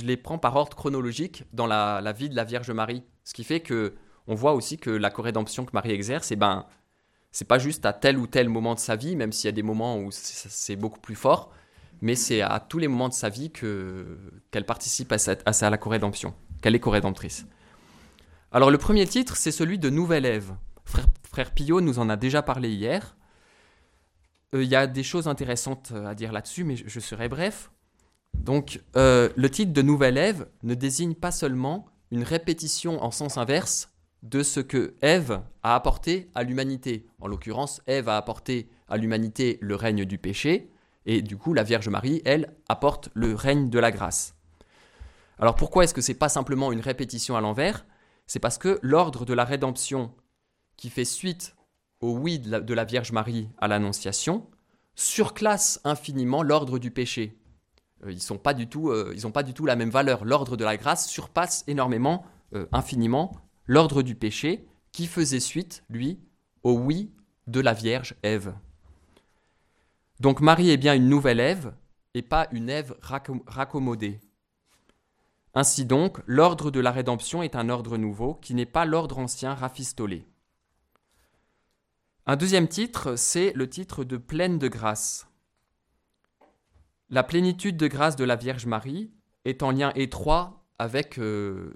les 0.04 0.16
prends 0.16 0.38
par 0.38 0.54
ordre 0.56 0.76
chronologique 0.76 1.44
dans 1.52 1.66
la, 1.66 2.12
vie 2.12 2.28
de 2.28 2.36
la 2.36 2.44
Vierge 2.44 2.70
Marie, 2.70 3.02
ce 3.24 3.34
qui 3.34 3.44
fait 3.44 3.60
que 3.60 3.94
on 4.28 4.34
voit 4.34 4.54
aussi 4.54 4.76
que 4.76 4.90
la 4.90 5.10
corrédemption 5.10 5.64
que 5.64 5.70
Marie 5.72 5.92
exerce, 5.92 6.32
eh 6.32 6.36
ben, 6.36 6.66
c'est 7.30 7.44
pas 7.46 7.58
juste 7.58 7.86
à 7.86 7.92
tel 7.92 8.18
ou 8.18 8.26
tel 8.26 8.48
moment 8.48 8.74
de 8.74 8.80
sa 8.80 8.96
vie, 8.96 9.14
même 9.14 9.30
s'il 9.30 9.46
y 9.46 9.48
a 9.48 9.52
des 9.52 9.62
moments 9.62 9.98
où 9.98 10.08
c'est 10.10 10.74
beaucoup 10.74 10.98
plus 10.98 11.14
fort, 11.14 11.52
mais 12.00 12.14
c'est 12.14 12.40
à 12.40 12.60
tous 12.60 12.78
les 12.78 12.88
moments 12.88 13.08
de 13.08 13.14
sa 13.14 13.28
vie 13.28 13.50
que 13.50 14.18
qu'elle 14.50 14.64
participe 14.64 15.12
à, 15.12 15.70
la 15.70 15.78
co-rédemption, 15.78 16.34
qu'elle 16.62 16.74
est 16.74 16.80
co-rédemptrice. 16.80 17.46
Alors 18.52 18.70
le 18.70 18.78
premier 18.78 19.06
titre, 19.06 19.36
c'est 19.36 19.50
celui 19.50 19.78
de 19.78 19.90
Nouvelle 19.90 20.24
Ève. 20.24 20.54
Frère, 20.84 21.06
frère 21.36 21.52
Pillot 21.52 21.82
nous 21.82 21.98
en 21.98 22.08
a 22.08 22.16
déjà 22.16 22.40
parlé 22.40 22.70
hier. 22.70 23.14
Euh, 24.54 24.64
il 24.64 24.70
y 24.70 24.74
a 24.74 24.86
des 24.86 25.02
choses 25.02 25.28
intéressantes 25.28 25.92
à 25.92 26.14
dire 26.14 26.32
là-dessus, 26.32 26.64
mais 26.64 26.76
je, 26.76 26.98
serai 26.98 27.28
bref. 27.28 27.70
Donc, 28.32 28.80
euh, 28.96 29.28
le 29.36 29.50
titre 29.50 29.74
de 29.74 29.82
Nouvelle 29.82 30.16
Ève 30.16 30.48
ne 30.62 30.72
désigne 30.72 31.14
pas 31.14 31.32
seulement 31.32 31.84
une 32.10 32.22
répétition 32.22 33.04
en 33.04 33.10
sens 33.10 33.36
inverse 33.36 33.90
de 34.22 34.42
ce 34.42 34.60
que 34.60 34.94
Ève 35.02 35.42
a 35.62 35.74
apporté 35.74 36.30
à 36.34 36.42
l'humanité. 36.42 37.06
En 37.20 37.28
l'occurrence, 37.28 37.82
Ève 37.86 38.08
a 38.08 38.16
apporté 38.16 38.70
à 38.88 38.96
l'humanité 38.96 39.58
le 39.60 39.74
règne 39.74 40.06
du 40.06 40.16
péché, 40.16 40.72
et 41.04 41.20
du 41.20 41.36
coup, 41.36 41.52
la 41.52 41.64
Vierge 41.64 41.90
Marie, 41.90 42.22
elle, 42.24 42.56
apporte 42.70 43.10
le 43.12 43.34
règne 43.34 43.68
de 43.68 43.78
la 43.78 43.90
grâce. 43.90 44.36
Alors 45.38 45.54
pourquoi 45.54 45.84
est-ce 45.84 45.92
que 45.92 46.00
c'est 46.00 46.14
pas 46.14 46.30
simplement 46.30 46.72
une 46.72 46.80
répétition 46.80 47.36
à 47.36 47.42
l'envers? 47.42 47.84
C'est 48.26 48.40
parce 48.40 48.56
que 48.56 48.78
l'ordre 48.80 49.26
de 49.26 49.34
la 49.34 49.44
rédemption 49.44 50.14
qui 50.76 50.90
fait 50.90 51.04
suite 51.04 51.54
au 52.00 52.16
oui 52.16 52.38
de 52.38 52.74
la, 52.74 52.84
Vierge 52.84 53.12
Marie 53.12 53.48
à 53.58 53.68
l'Annonciation 53.68 54.46
surclasse 54.94 55.80
infiniment 55.84 56.42
l'ordre 56.42 56.78
du 56.78 56.90
péché. 56.90 57.38
Euh, 58.04 58.12
ils 58.12 58.20
n'ont 58.30 58.38
pas, 58.38 58.54
du 58.54 58.68
tout, 58.68 58.90
euh, 58.90 59.14
pas 59.32 59.42
du 59.42 59.54
tout 59.54 59.66
la 59.66 59.76
même 59.76 59.90
valeur. 59.90 60.24
L'ordre 60.24 60.56
de 60.56 60.64
la 60.64 60.76
grâce 60.76 61.08
surpasse 61.08 61.64
énormément, 61.66 62.24
euh, 62.54 62.66
infiniment, 62.72 63.36
l'ordre 63.66 64.02
du 64.02 64.14
péché 64.14 64.66
qui 64.92 65.06
faisait 65.06 65.40
suite, 65.40 65.84
lui, 65.90 66.18
au 66.62 66.72
oui 66.72 67.10
de 67.46 67.60
la 67.60 67.74
Vierge 67.74 68.14
Ève. 68.22 68.54
Donc 70.20 70.40
Marie 70.40 70.70
est 70.70 70.78
bien 70.78 70.94
une 70.94 71.08
nouvelle 71.08 71.40
Ève 71.40 71.74
et 72.14 72.22
pas 72.22 72.48
une 72.52 72.70
Ève 72.70 72.96
raccommodée. 73.46 74.20
Ainsi 75.54 75.84
donc, 75.84 76.18
l'ordre 76.26 76.70
de 76.70 76.80
la 76.80 76.90
rédemption 76.90 77.42
est 77.42 77.56
un 77.56 77.68
ordre 77.68 77.96
nouveau 77.96 78.34
qui 78.34 78.54
n'est 78.54 78.66
pas 78.66 78.84
l'ordre 78.84 79.18
ancien 79.18 79.54
rafistolé. 79.54 80.26
Un 82.28 82.34
deuxième 82.34 82.66
titre, 82.66 83.14
c'est 83.14 83.52
le 83.54 83.68
titre 83.68 84.02
de 84.02 84.16
pleine 84.16 84.58
de 84.58 84.66
grâce. 84.66 85.28
La 87.08 87.22
plénitude 87.22 87.76
de 87.76 87.86
grâce 87.86 88.16
de 88.16 88.24
la 88.24 88.34
Vierge 88.34 88.66
Marie 88.66 89.12
est 89.44 89.62
en 89.62 89.70
lien 89.70 89.92
étroit 89.94 90.64
avec 90.80 91.18
euh, 91.18 91.72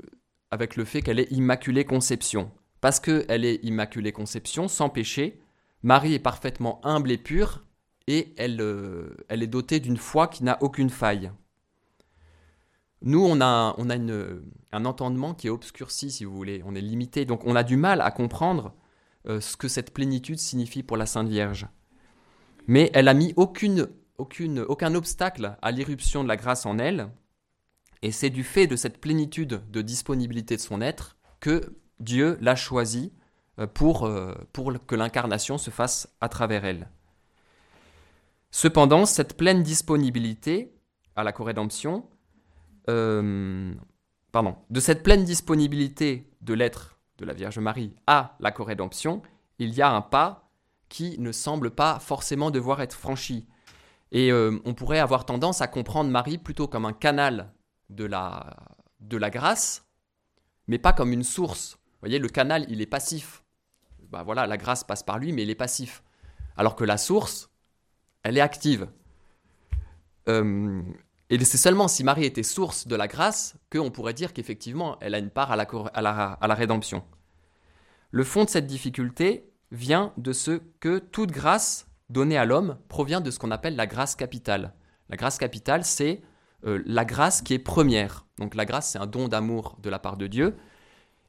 avec 0.50 0.74
le 0.74 0.84
fait 0.84 1.02
qu'elle 1.02 1.20
est 1.20 1.30
Immaculée 1.30 1.84
Conception, 1.84 2.50
parce 2.80 2.98
qu'elle 2.98 3.44
est 3.44 3.62
immaculée 3.62 4.10
conception, 4.10 4.66
sans 4.66 4.88
péché, 4.88 5.40
Marie 5.84 6.14
est 6.14 6.18
parfaitement 6.18 6.80
humble 6.84 7.12
et 7.12 7.18
pure, 7.18 7.64
et 8.08 8.34
elle, 8.36 8.60
euh, 8.60 9.14
est 9.28 9.46
dotée 9.46 9.78
d'une 9.78 9.98
foi 9.98 10.26
qui 10.26 10.42
n'a 10.42 10.60
aucune 10.62 10.90
faille. 10.90 11.30
Nous, 13.02 13.24
on 13.24 13.40
a 13.40 13.76
un 14.72 14.84
entendement 14.84 15.32
qui 15.34 15.46
est 15.46 15.50
obscurci, 15.50 16.10
si 16.10 16.24
vous 16.24 16.34
voulez, 16.34 16.60
on 16.66 16.74
est 16.74 16.80
limité, 16.80 17.24
donc 17.24 17.46
on 17.46 17.54
a 17.54 17.62
du 17.62 17.76
mal 17.76 18.00
à 18.00 18.10
comprendre 18.10 18.74
euh, 19.28 19.40
ce 19.40 19.56
que 19.56 19.68
cette 19.68 19.92
plénitude 19.92 20.38
signifie 20.38 20.83
pour 20.83 20.96
la 20.96 21.06
Sainte 21.06 21.28
Vierge. 21.28 21.66
Mais 22.66 22.90
elle 22.94 23.09
a 23.09 23.14
mis 23.14 23.33
aucune, 23.37 23.88
aucune, 24.18 24.61
aucun 24.61 24.94
obstacle 24.94 25.56
à 25.61 25.70
l'irruption 25.70 26.22
de 26.22 26.28
la 26.28 26.37
grâce 26.37 26.66
en 26.66 26.78
elle, 26.78 27.11
et 28.02 28.12
c'est 28.12 28.30
du 28.30 28.44
fait 28.44 28.66
de 28.66 28.76
cette 28.76 28.98
plénitude 28.98 29.61
de 29.70 29.83
disponibilité 29.83 30.56
de 30.56 30.61
son 30.61 30.80
être 30.80 31.16
que 31.40 31.76
Dieu 31.98 32.38
l'a 32.40 32.56
choisie 32.56 33.12
euh, 33.59 33.66
pour, 33.66 34.06
euh, 34.06 34.35
pour 34.52 34.72
que 34.87 34.94
l'incarnation 34.94 35.59
se 35.59 35.70
fasse 35.70 36.09
à 36.20 36.28
travers 36.28 36.64
elle. 36.64 36.88
Cependant, 38.50 39.06
cette 39.06 39.37
pleine 39.37 39.62
disponibilité 39.62 40.74
à 41.14 41.24
la 41.24 41.33
corrédemption, 41.33 42.09
euh, 42.88 43.74
pardon, 44.33 44.56
de 44.70 44.80
cette 44.80 45.02
pleine 45.02 45.24
disponibilité 45.24 46.30
de 46.40 46.54
l'être 46.54 46.98
de 47.20 47.26
la 47.26 47.35
Vierge 47.35 47.59
Marie 47.59 47.94
à 48.06 48.37
la 48.40 48.50
corrédemption, 48.50 49.22
il 49.59 49.74
y 49.74 49.83
a 49.83 49.90
un 49.90 50.00
pas 50.00 50.50
qui 50.88 51.18
ne 51.18 51.30
semble 51.30 51.70
pas 51.70 52.00
forcément 52.00 52.50
devoir 52.50 52.80
être 52.80 52.96
franchi. 52.96 53.46
Et 54.11 54.33
on 54.33 54.74
pourrait 54.74 54.98
avoir 54.98 55.24
tendance 55.24 55.61
à 55.61 55.68
comprendre 55.68 56.11
Marie 56.11 56.38
plutôt 56.38 56.66
comme 56.66 56.85
un 56.85 56.92
canal 56.92 57.52
de 57.90 58.04
la, 58.04 58.56
de 58.98 59.16
la 59.16 59.30
grâce, 59.30 59.87
mais 60.66 60.78
pas 60.78 60.92
comme 60.92 61.12
une 61.12 61.22
source. 61.22 61.74
Vous 61.74 62.00
voyez, 62.00 62.18
le 62.18 62.28
canal, 62.28 62.64
il 62.68 62.80
est 62.80 62.87
passif. 62.87 63.44
Bah 64.11 64.24
voilà, 64.24 64.46
la 64.48 64.56
grâce 64.56 64.83
passe 64.83 65.04
par 65.04 65.18
lui, 65.18 65.33
mais 65.33 65.42
il 65.42 65.50
est 65.50 65.54
passif. 65.54 66.02
Alors 66.56 66.74
que 66.74 66.85
la 66.85 66.96
source, 66.96 67.50
elle 68.24 68.37
est 68.37 68.40
active. 68.40 68.88
Euh, 70.28 70.83
et 71.31 71.45
c'est 71.45 71.59
seulement 71.59 71.88
si 71.88 72.03
Marie 72.05 72.25
était 72.25 72.43
source 72.43 72.87
de 72.87 72.97
la 72.97 73.07
grâce 73.07 73.55
qu'on 73.71 73.90
pourrait 73.90 74.14
dire 74.14 74.33
qu'effectivement, 74.33 74.99
elle 75.01 75.14
a 75.14 75.19
une 75.19 75.31
part 75.31 75.53
à 75.53 75.57
la, 75.57 75.66
à, 75.95 76.03
la, 76.03 76.33
à 76.33 76.49
la 76.49 76.55
rédemption. 76.55 77.05
Le 78.11 78.25
fond 78.25 78.45
de 78.45 78.51
cette 78.51 78.66
difficulté 78.66 79.53
vient 79.71 80.12
de 80.16 80.33
ce 80.33 80.61
que 80.81 80.99
toute 80.99 81.31
grâce 81.31 81.87
donnée 82.09 82.37
à 82.37 82.45
l'homme 82.45 82.79
provient 82.88 83.21
de 83.21 83.31
ce 83.31 83.38
qu'on 83.38 83.53
appelle 83.53 83.77
la 83.77 83.87
grâce 83.87 84.16
capitale. 84.16 84.75
La 85.09 85.16
grâce 85.16 85.38
capitale, 85.38 85.85
c'est 85.85 86.21
euh, 86.66 86.83
la 86.85 87.05
grâce 87.05 87.43
qui 87.43 87.55
est 87.55 87.59
première. 87.61 88.27
Donc 88.38 88.57
la 88.57 88.64
grâce, 88.64 88.90
c'est 88.90 88.99
un 88.99 89.07
don 89.07 89.29
d'amour 89.29 89.79
de 89.83 89.90
la 89.90 90.01
part 90.01 90.16
de 90.16 90.27
Dieu. 90.27 90.57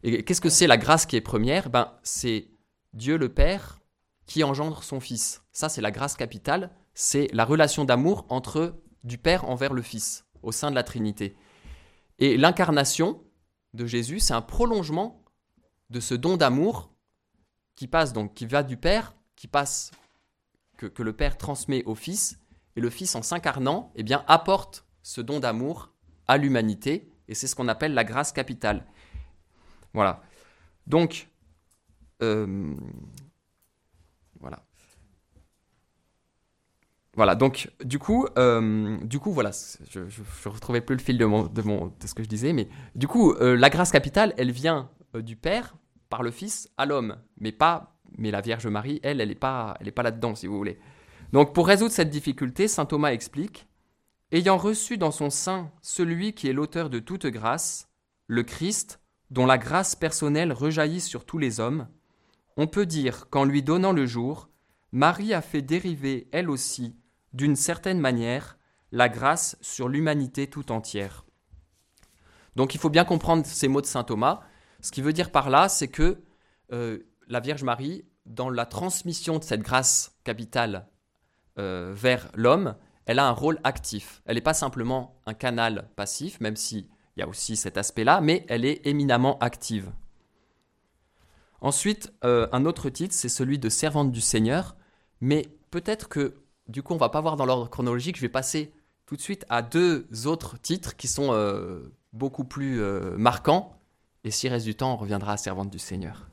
Et 0.03 0.23
qu'est-ce 0.23 0.41
que 0.41 0.49
c'est 0.49 0.67
la 0.67 0.77
grâce 0.77 1.05
qui 1.05 1.15
est 1.15 1.21
première? 1.21 1.69
Ben, 1.69 1.93
C'est 2.01 2.47
Dieu 2.93 3.17
le 3.17 3.29
Père 3.29 3.79
qui 4.25 4.43
engendre 4.43 4.83
son 4.83 4.99
Fils. 4.99 5.43
Ça, 5.51 5.69
c'est 5.69 5.81
la 5.81 5.91
grâce 5.91 6.15
capitale. 6.15 6.71
C'est 6.95 7.27
la 7.33 7.45
relation 7.45 7.85
d'amour 7.85 8.25
entre 8.29 8.75
du 9.03 9.17
Père 9.17 9.49
envers 9.49 9.73
le 9.73 9.81
Fils 9.81 10.25
au 10.43 10.51
sein 10.51 10.69
de 10.69 10.75
la 10.75 10.83
Trinité. 10.83 11.35
Et 12.19 12.37
l'incarnation 12.37 13.23
de 13.73 13.85
Jésus, 13.85 14.19
c'est 14.19 14.33
un 14.33 14.41
prolongement 14.41 15.23
de 15.89 15.99
ce 15.99 16.13
don 16.13 16.37
d'amour 16.37 16.91
qui 17.75 17.87
passe 17.87 18.13
donc, 18.13 18.33
qui 18.33 18.45
va 18.45 18.63
du 18.63 18.77
Père, 18.77 19.15
qui 19.35 19.47
passe, 19.47 19.91
que, 20.77 21.01
le 21.01 21.13
Père 21.13 21.37
transmet 21.37 21.83
au 21.85 21.95
Fils, 21.95 22.39
et 22.75 22.81
le 22.81 22.89
Fils 22.89 23.15
en 23.15 23.21
s'incarnant, 23.21 23.91
eh 23.95 24.03
bien, 24.03 24.23
apporte 24.27 24.85
ce 25.03 25.21
don 25.21 25.39
d'amour 25.39 25.91
à 26.27 26.37
l'humanité, 26.37 27.11
et 27.27 27.33
c'est 27.33 27.47
ce 27.47 27.55
qu'on 27.55 27.67
appelle 27.67 27.93
la 27.93 28.03
grâce 28.03 28.31
capitale. 28.31 28.85
Voilà. 29.93 30.21
Donc, 30.87 31.29
euh, 32.21 32.75
Voilà, 37.15 37.35
donc 37.35 37.69
du 37.83 37.99
coup, 37.99 38.25
euh, 38.37 38.97
du 39.03 39.19
coup, 39.19 39.31
voilà, 39.31 39.51
je 39.89 39.99
ne 39.99 40.49
retrouvais 40.53 40.79
plus 40.79 40.95
le 40.95 41.01
fil 41.01 41.17
de, 41.17 41.25
mon, 41.25 41.43
de, 41.43 41.61
mon, 41.61 41.87
de, 41.87 42.07
ce 42.07 42.13
que 42.13 42.23
je 42.23 42.29
disais, 42.29 42.53
mais 42.53 42.69
du 42.95 43.07
coup, 43.07 43.33
euh, 43.33 43.57
la 43.57 43.69
grâce 43.69 43.91
capitale, 43.91 44.33
elle 44.37 44.51
vient 44.51 44.89
du 45.13 45.35
Père 45.35 45.75
par 46.09 46.23
le 46.23 46.31
Fils 46.31 46.69
à 46.77 46.85
l'homme, 46.85 47.17
mais 47.37 47.51
pas, 47.51 47.97
mais 48.17 48.31
la 48.31 48.39
Vierge 48.39 48.67
Marie, 48.67 49.01
elle, 49.03 49.19
elle 49.19 49.29
n'est 49.29 49.35
pas, 49.35 49.75
elle 49.81 49.91
pas 49.91 50.03
là-dedans, 50.03 50.35
si 50.35 50.47
vous 50.47 50.57
voulez. 50.57 50.79
Donc, 51.33 51.53
pour 51.53 51.67
résoudre 51.67 51.91
cette 51.91 52.09
difficulté, 52.09 52.67
saint 52.67 52.85
Thomas 52.85 53.11
explique 53.11 53.67
Ayant 54.33 54.57
reçu 54.57 54.97
dans 54.97 55.11
son 55.11 55.29
sein 55.29 55.71
celui 55.81 56.31
qui 56.33 56.47
est 56.47 56.53
l'auteur 56.53 56.89
de 56.89 56.99
toute 56.99 57.25
grâce, 57.25 57.89
le 58.27 58.43
Christ, 58.43 59.01
dont 59.29 59.45
la 59.45 59.57
grâce 59.57 59.95
personnelle 59.95 60.53
rejaillit 60.53 61.01
sur 61.01 61.25
tous 61.25 61.37
les 61.37 61.59
hommes, 61.59 61.87
on 62.55 62.67
peut 62.67 62.85
dire 62.85 63.29
qu'en 63.29 63.43
lui 63.43 63.61
donnant 63.61 63.91
le 63.91 64.05
jour, 64.05 64.49
Marie 64.93 65.33
a 65.33 65.41
fait 65.41 65.61
dériver, 65.61 66.29
elle 66.31 66.49
aussi, 66.49 66.95
d'une 67.33 67.55
certaine 67.55 67.99
manière, 67.99 68.57
la 68.91 69.09
grâce 69.09 69.57
sur 69.61 69.87
l'humanité 69.87 70.47
tout 70.47 70.71
entière. 70.71 71.25
Donc 72.55 72.75
il 72.75 72.79
faut 72.79 72.89
bien 72.89 73.05
comprendre 73.05 73.45
ces 73.45 73.67
mots 73.67 73.81
de 73.81 73.85
Saint 73.85 74.03
Thomas. 74.03 74.41
Ce 74.81 74.91
qui 74.91 75.01
veut 75.01 75.13
dire 75.13 75.31
par 75.31 75.49
là, 75.49 75.69
c'est 75.69 75.87
que 75.87 76.21
euh, 76.71 76.99
la 77.27 77.39
Vierge 77.39 77.63
Marie, 77.63 78.05
dans 78.25 78.49
la 78.49 78.65
transmission 78.65 79.39
de 79.39 79.43
cette 79.43 79.61
grâce 79.61 80.17
capitale 80.23 80.87
euh, 81.57 81.93
vers 81.95 82.29
l'homme, 82.35 82.75
elle 83.05 83.19
a 83.19 83.27
un 83.27 83.31
rôle 83.31 83.59
actif. 83.63 84.21
Elle 84.25 84.35
n'est 84.35 84.41
pas 84.41 84.53
simplement 84.53 85.19
un 85.25 85.33
canal 85.33 85.89
passif, 85.95 86.39
même 86.39 86.55
s'il 86.55 86.87
y 87.17 87.21
a 87.21 87.27
aussi 87.27 87.55
cet 87.55 87.77
aspect-là, 87.77 88.21
mais 88.21 88.45
elle 88.47 88.65
est 88.65 88.85
éminemment 88.85 89.37
active. 89.39 89.91
Ensuite, 91.61 92.11
euh, 92.23 92.47
un 92.51 92.65
autre 92.65 92.89
titre, 92.89 93.13
c'est 93.13 93.29
celui 93.29 93.59
de 93.59 93.69
servante 93.69 94.11
du 94.11 94.21
Seigneur, 94.21 94.75
mais 95.19 95.45
peut-être 95.69 96.09
que, 96.09 96.40
du 96.71 96.81
coup, 96.81 96.93
on 96.93 96.97
va 96.97 97.09
pas 97.09 97.21
voir 97.21 97.35
dans 97.35 97.45
l'ordre 97.45 97.69
chronologique, 97.69 98.15
je 98.15 98.21
vais 98.21 98.29
passer 98.29 98.73
tout 99.05 99.15
de 99.15 99.21
suite 99.21 99.45
à 99.49 99.61
deux 99.61 100.07
autres 100.25 100.57
titres 100.59 100.95
qui 100.95 101.07
sont 101.07 101.33
euh, 101.33 101.93
beaucoup 102.13 102.45
plus 102.45 102.81
euh, 102.81 103.17
marquants, 103.17 103.77
et 104.23 104.31
s'il 104.31 104.51
reste 104.51 104.65
du 104.65 104.75
temps, 104.75 104.93
on 104.93 104.97
reviendra 104.97 105.33
à 105.33 105.37
servante 105.37 105.69
du 105.69 105.79
Seigneur. 105.79 106.27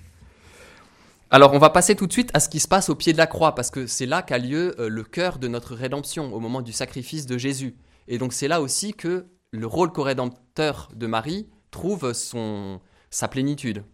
Alors 1.31 1.53
on 1.53 1.59
va 1.59 1.71
passer 1.71 1.95
tout 1.95 2.07
de 2.07 2.13
suite 2.13 2.31
à 2.35 2.41
ce 2.41 2.49
qui 2.49 2.61
se 2.61 2.69
passe 2.69 2.89
au 2.89 2.95
pied 2.95 3.13
de 3.13 3.19
la 3.19 3.27
croix, 3.27 3.55
parce 3.55 3.71
que 3.71 3.87
c'est 3.87 4.07
là 4.07 4.23
qu'a 4.23 4.39
lieu 4.39 4.75
euh, 4.81 4.89
le 4.89 5.03
cœur 5.03 5.39
de 5.39 5.49
notre 5.49 5.75
rédemption, 5.75 6.33
au 6.33 6.41
moment 6.41 6.63
du 6.63 6.73
sacrifice 6.73 7.27
de 7.27 7.37
Jésus. 7.37 7.77
Et 8.07 8.19
donc 8.19 8.33
c'est 8.33 8.49
là 8.49 8.61
aussi 8.61 8.95
que 8.95 9.27
le 9.51 9.67
rôle 9.67 9.93
co-rédempteur 9.93 10.89
de 10.95 11.07
Marie 11.07 11.49
trouve 11.71 12.13
son, 12.13 12.81
sa 13.11 13.29
plénitude. 13.29 13.85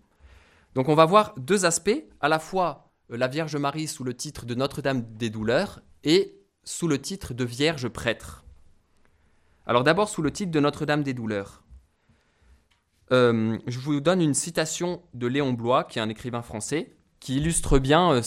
Donc 0.74 0.88
on 0.88 0.94
va 0.94 1.06
voir 1.06 1.34
deux 1.38 1.64
aspects, 1.64 2.04
à 2.20 2.28
la 2.28 2.38
fois 2.38 2.92
la 3.08 3.28
Vierge 3.28 3.56
Marie 3.56 3.86
sous 3.86 4.04
le 4.04 4.14
titre 4.14 4.46
de 4.46 4.54
Notre-Dame 4.54 5.02
des 5.16 5.30
douleurs 5.30 5.80
et 6.04 6.38
sous 6.62 6.86
le 6.86 7.00
titre 7.00 7.34
de 7.34 7.44
Vierge 7.44 7.88
prêtre. 7.88 8.44
Alors 9.66 9.82
d'abord 9.82 10.08
sous 10.08 10.22
le 10.22 10.30
titre 10.30 10.52
de 10.52 10.60
Notre-Dame 10.60 11.02
des 11.02 11.14
douleurs. 11.14 11.62
Euh, 13.12 13.58
je 13.66 13.78
vous 13.78 14.00
donne 14.00 14.22
une 14.22 14.34
citation 14.34 15.02
de 15.14 15.26
Léon 15.26 15.52
Blois, 15.52 15.84
qui 15.84 15.98
est 15.98 16.02
un 16.02 16.08
écrivain 16.08 16.42
français, 16.42 16.94
qui 17.20 17.36
illustre 17.36 17.78
bien 17.78 18.12
euh, 18.12 18.22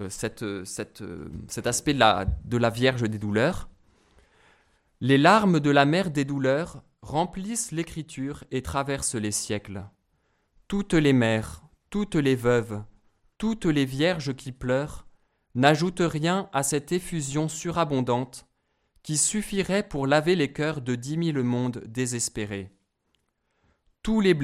euh, 0.00 0.64
cet 0.64 1.66
aspect 1.66 1.94
de 1.94 2.56
la 2.56 2.70
Vierge 2.70 3.08
des 3.08 3.18
douleurs. 3.18 3.68
Les 5.00 5.18
larmes 5.18 5.60
de 5.60 5.70
la 5.70 5.84
mère 5.84 6.10
des 6.10 6.24
douleurs 6.24 6.82
remplissent 7.02 7.72
l'écriture 7.72 8.44
et 8.50 8.62
traversent 8.62 9.14
les 9.14 9.30
siècles. 9.30 9.84
Toutes 10.68 10.94
les 10.94 11.12
mères, 11.12 11.62
toutes 11.90 12.16
les 12.16 12.34
veuves, 12.34 12.82
toutes 13.38 13.66
les 13.66 13.84
vierges 13.84 14.34
qui 14.34 14.50
pleurent 14.52 15.05
n'ajoutent 15.56 16.02
rien 16.04 16.48
à 16.52 16.62
cette 16.62 16.92
effusion 16.92 17.48
surabondante 17.48 18.46
qui 19.02 19.16
suffirait 19.16 19.88
pour 19.88 20.06
laver 20.06 20.36
les 20.36 20.52
cœurs 20.52 20.80
de 20.80 20.94
dix 20.94 21.16
mille 21.16 21.42
mondes 21.42 21.82
désespérés. 21.86 22.70
Tous 24.02 24.20
les, 24.20 24.36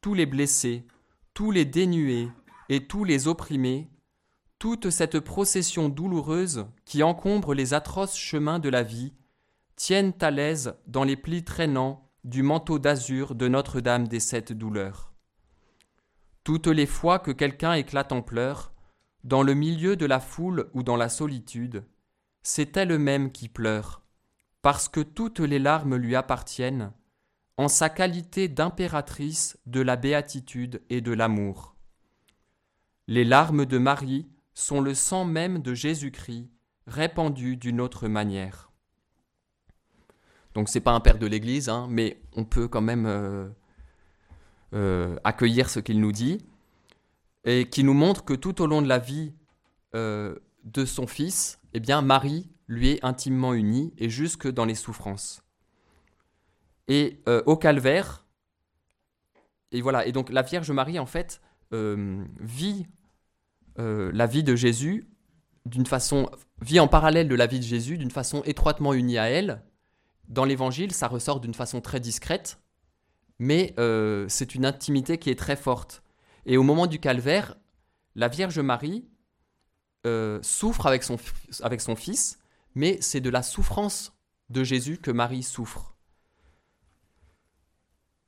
tous 0.00 0.14
les 0.14 0.26
blessés, 0.26 0.86
tous 1.34 1.50
les 1.50 1.64
dénués, 1.64 2.28
et 2.68 2.86
tous 2.86 3.04
les 3.04 3.28
opprimés, 3.28 3.90
toute 4.58 4.90
cette 4.90 5.20
procession 5.20 5.88
douloureuse 5.88 6.66
qui 6.84 7.02
encombre 7.02 7.54
les 7.54 7.74
atroces 7.74 8.16
chemins 8.16 8.58
de 8.58 8.68
la 8.68 8.82
vie, 8.82 9.14
tiennent 9.76 10.14
à 10.20 10.30
l'aise 10.30 10.74
dans 10.86 11.04
les 11.04 11.16
plis 11.16 11.44
traînants 11.44 12.10
du 12.24 12.42
manteau 12.42 12.78
d'azur 12.78 13.34
de 13.34 13.48
Notre-Dame 13.48 14.08
des 14.08 14.20
sept 14.20 14.52
douleurs. 14.52 15.14
Toutes 16.44 16.66
les 16.66 16.86
fois 16.86 17.18
que 17.18 17.30
quelqu'un 17.30 17.74
éclate 17.74 18.12
en 18.12 18.20
pleurs, 18.20 18.72
dans 19.28 19.42
le 19.42 19.52
milieu 19.52 19.94
de 19.94 20.06
la 20.06 20.20
foule 20.20 20.70
ou 20.72 20.82
dans 20.82 20.96
la 20.96 21.10
solitude, 21.10 21.84
c'est 22.42 22.78
elle-même 22.78 23.30
qui 23.30 23.50
pleure, 23.50 24.02
parce 24.62 24.88
que 24.88 25.00
toutes 25.00 25.40
les 25.40 25.58
larmes 25.58 25.96
lui 25.96 26.16
appartiennent, 26.16 26.92
en 27.58 27.68
sa 27.68 27.90
qualité 27.90 28.48
d'impératrice 28.48 29.58
de 29.66 29.82
la 29.82 29.96
béatitude 29.96 30.80
et 30.88 31.02
de 31.02 31.12
l'amour. 31.12 31.76
Les 33.06 33.24
larmes 33.24 33.66
de 33.66 33.76
Marie 33.76 34.28
sont 34.54 34.80
le 34.80 34.94
sang 34.94 35.26
même 35.26 35.60
de 35.60 35.74
Jésus-Christ 35.74 36.48
répandu 36.86 37.58
d'une 37.58 37.82
autre 37.82 38.08
manière. 38.08 38.72
Donc 40.54 40.70
c'est 40.70 40.80
pas 40.80 40.92
un 40.92 41.00
père 41.00 41.18
de 41.18 41.26
l'Église, 41.26 41.68
hein, 41.68 41.86
mais 41.90 42.22
on 42.34 42.44
peut 42.44 42.66
quand 42.66 42.80
même 42.80 43.04
euh, 43.04 43.46
euh, 44.72 45.18
accueillir 45.22 45.68
ce 45.68 45.80
qu'il 45.80 46.00
nous 46.00 46.12
dit. 46.12 46.38
Et 47.44 47.68
qui 47.68 47.84
nous 47.84 47.94
montre 47.94 48.24
que 48.24 48.34
tout 48.34 48.60
au 48.62 48.66
long 48.66 48.82
de 48.82 48.88
la 48.88 48.98
vie 48.98 49.34
de 49.94 50.84
son 50.84 51.06
fils, 51.06 51.60
eh 51.72 51.80
bien 51.80 52.02
Marie 52.02 52.50
lui 52.66 52.90
est 52.90 53.04
intimement 53.04 53.54
unie 53.54 53.94
et 53.96 54.10
jusque 54.10 54.48
dans 54.48 54.64
les 54.64 54.74
souffrances. 54.74 55.42
Et 56.88 57.20
au 57.46 57.56
calvaire, 57.56 58.26
et 59.72 59.80
voilà, 59.80 60.06
et 60.06 60.12
donc 60.12 60.30
la 60.30 60.42
Vierge 60.42 60.70
Marie 60.70 60.98
en 60.98 61.06
fait 61.06 61.40
vit 61.72 62.86
la 63.76 64.26
vie 64.26 64.44
de 64.44 64.56
Jésus 64.56 65.08
d'une 65.68 65.86
façon 65.86 66.30
vit 66.62 66.80
en 66.80 66.88
parallèle 66.88 67.28
de 67.28 67.34
la 67.34 67.46
vie 67.46 67.60
de 67.60 67.64
Jésus, 67.64 67.98
d'une 67.98 68.10
façon 68.10 68.42
étroitement 68.44 68.94
unie 68.94 69.18
à 69.18 69.28
elle. 69.28 69.62
Dans 70.28 70.44
l'Évangile, 70.44 70.92
ça 70.92 71.08
ressort 71.08 71.40
d'une 71.40 71.54
façon 71.54 71.80
très 71.80 72.00
discrète, 72.00 72.58
mais 73.38 73.74
euh, 73.78 74.26
c'est 74.28 74.54
une 74.54 74.66
intimité 74.66 75.18
qui 75.18 75.30
est 75.30 75.38
très 75.38 75.56
forte. 75.56 76.02
Et 76.48 76.56
au 76.56 76.62
moment 76.62 76.86
du 76.86 76.98
calvaire, 76.98 77.56
la 78.14 78.28
Vierge 78.28 78.58
Marie 78.58 79.06
euh, 80.06 80.38
souffre 80.42 80.86
avec 80.86 81.02
son, 81.02 81.18
fils, 81.94 82.38
mais 82.74 82.96
c'est 83.02 83.20
de 83.20 83.28
la 83.28 83.42
souffrance 83.42 84.14
de 84.48 84.64
Jésus 84.64 84.96
que 84.96 85.10
Marie 85.10 85.42
souffre. 85.42 85.94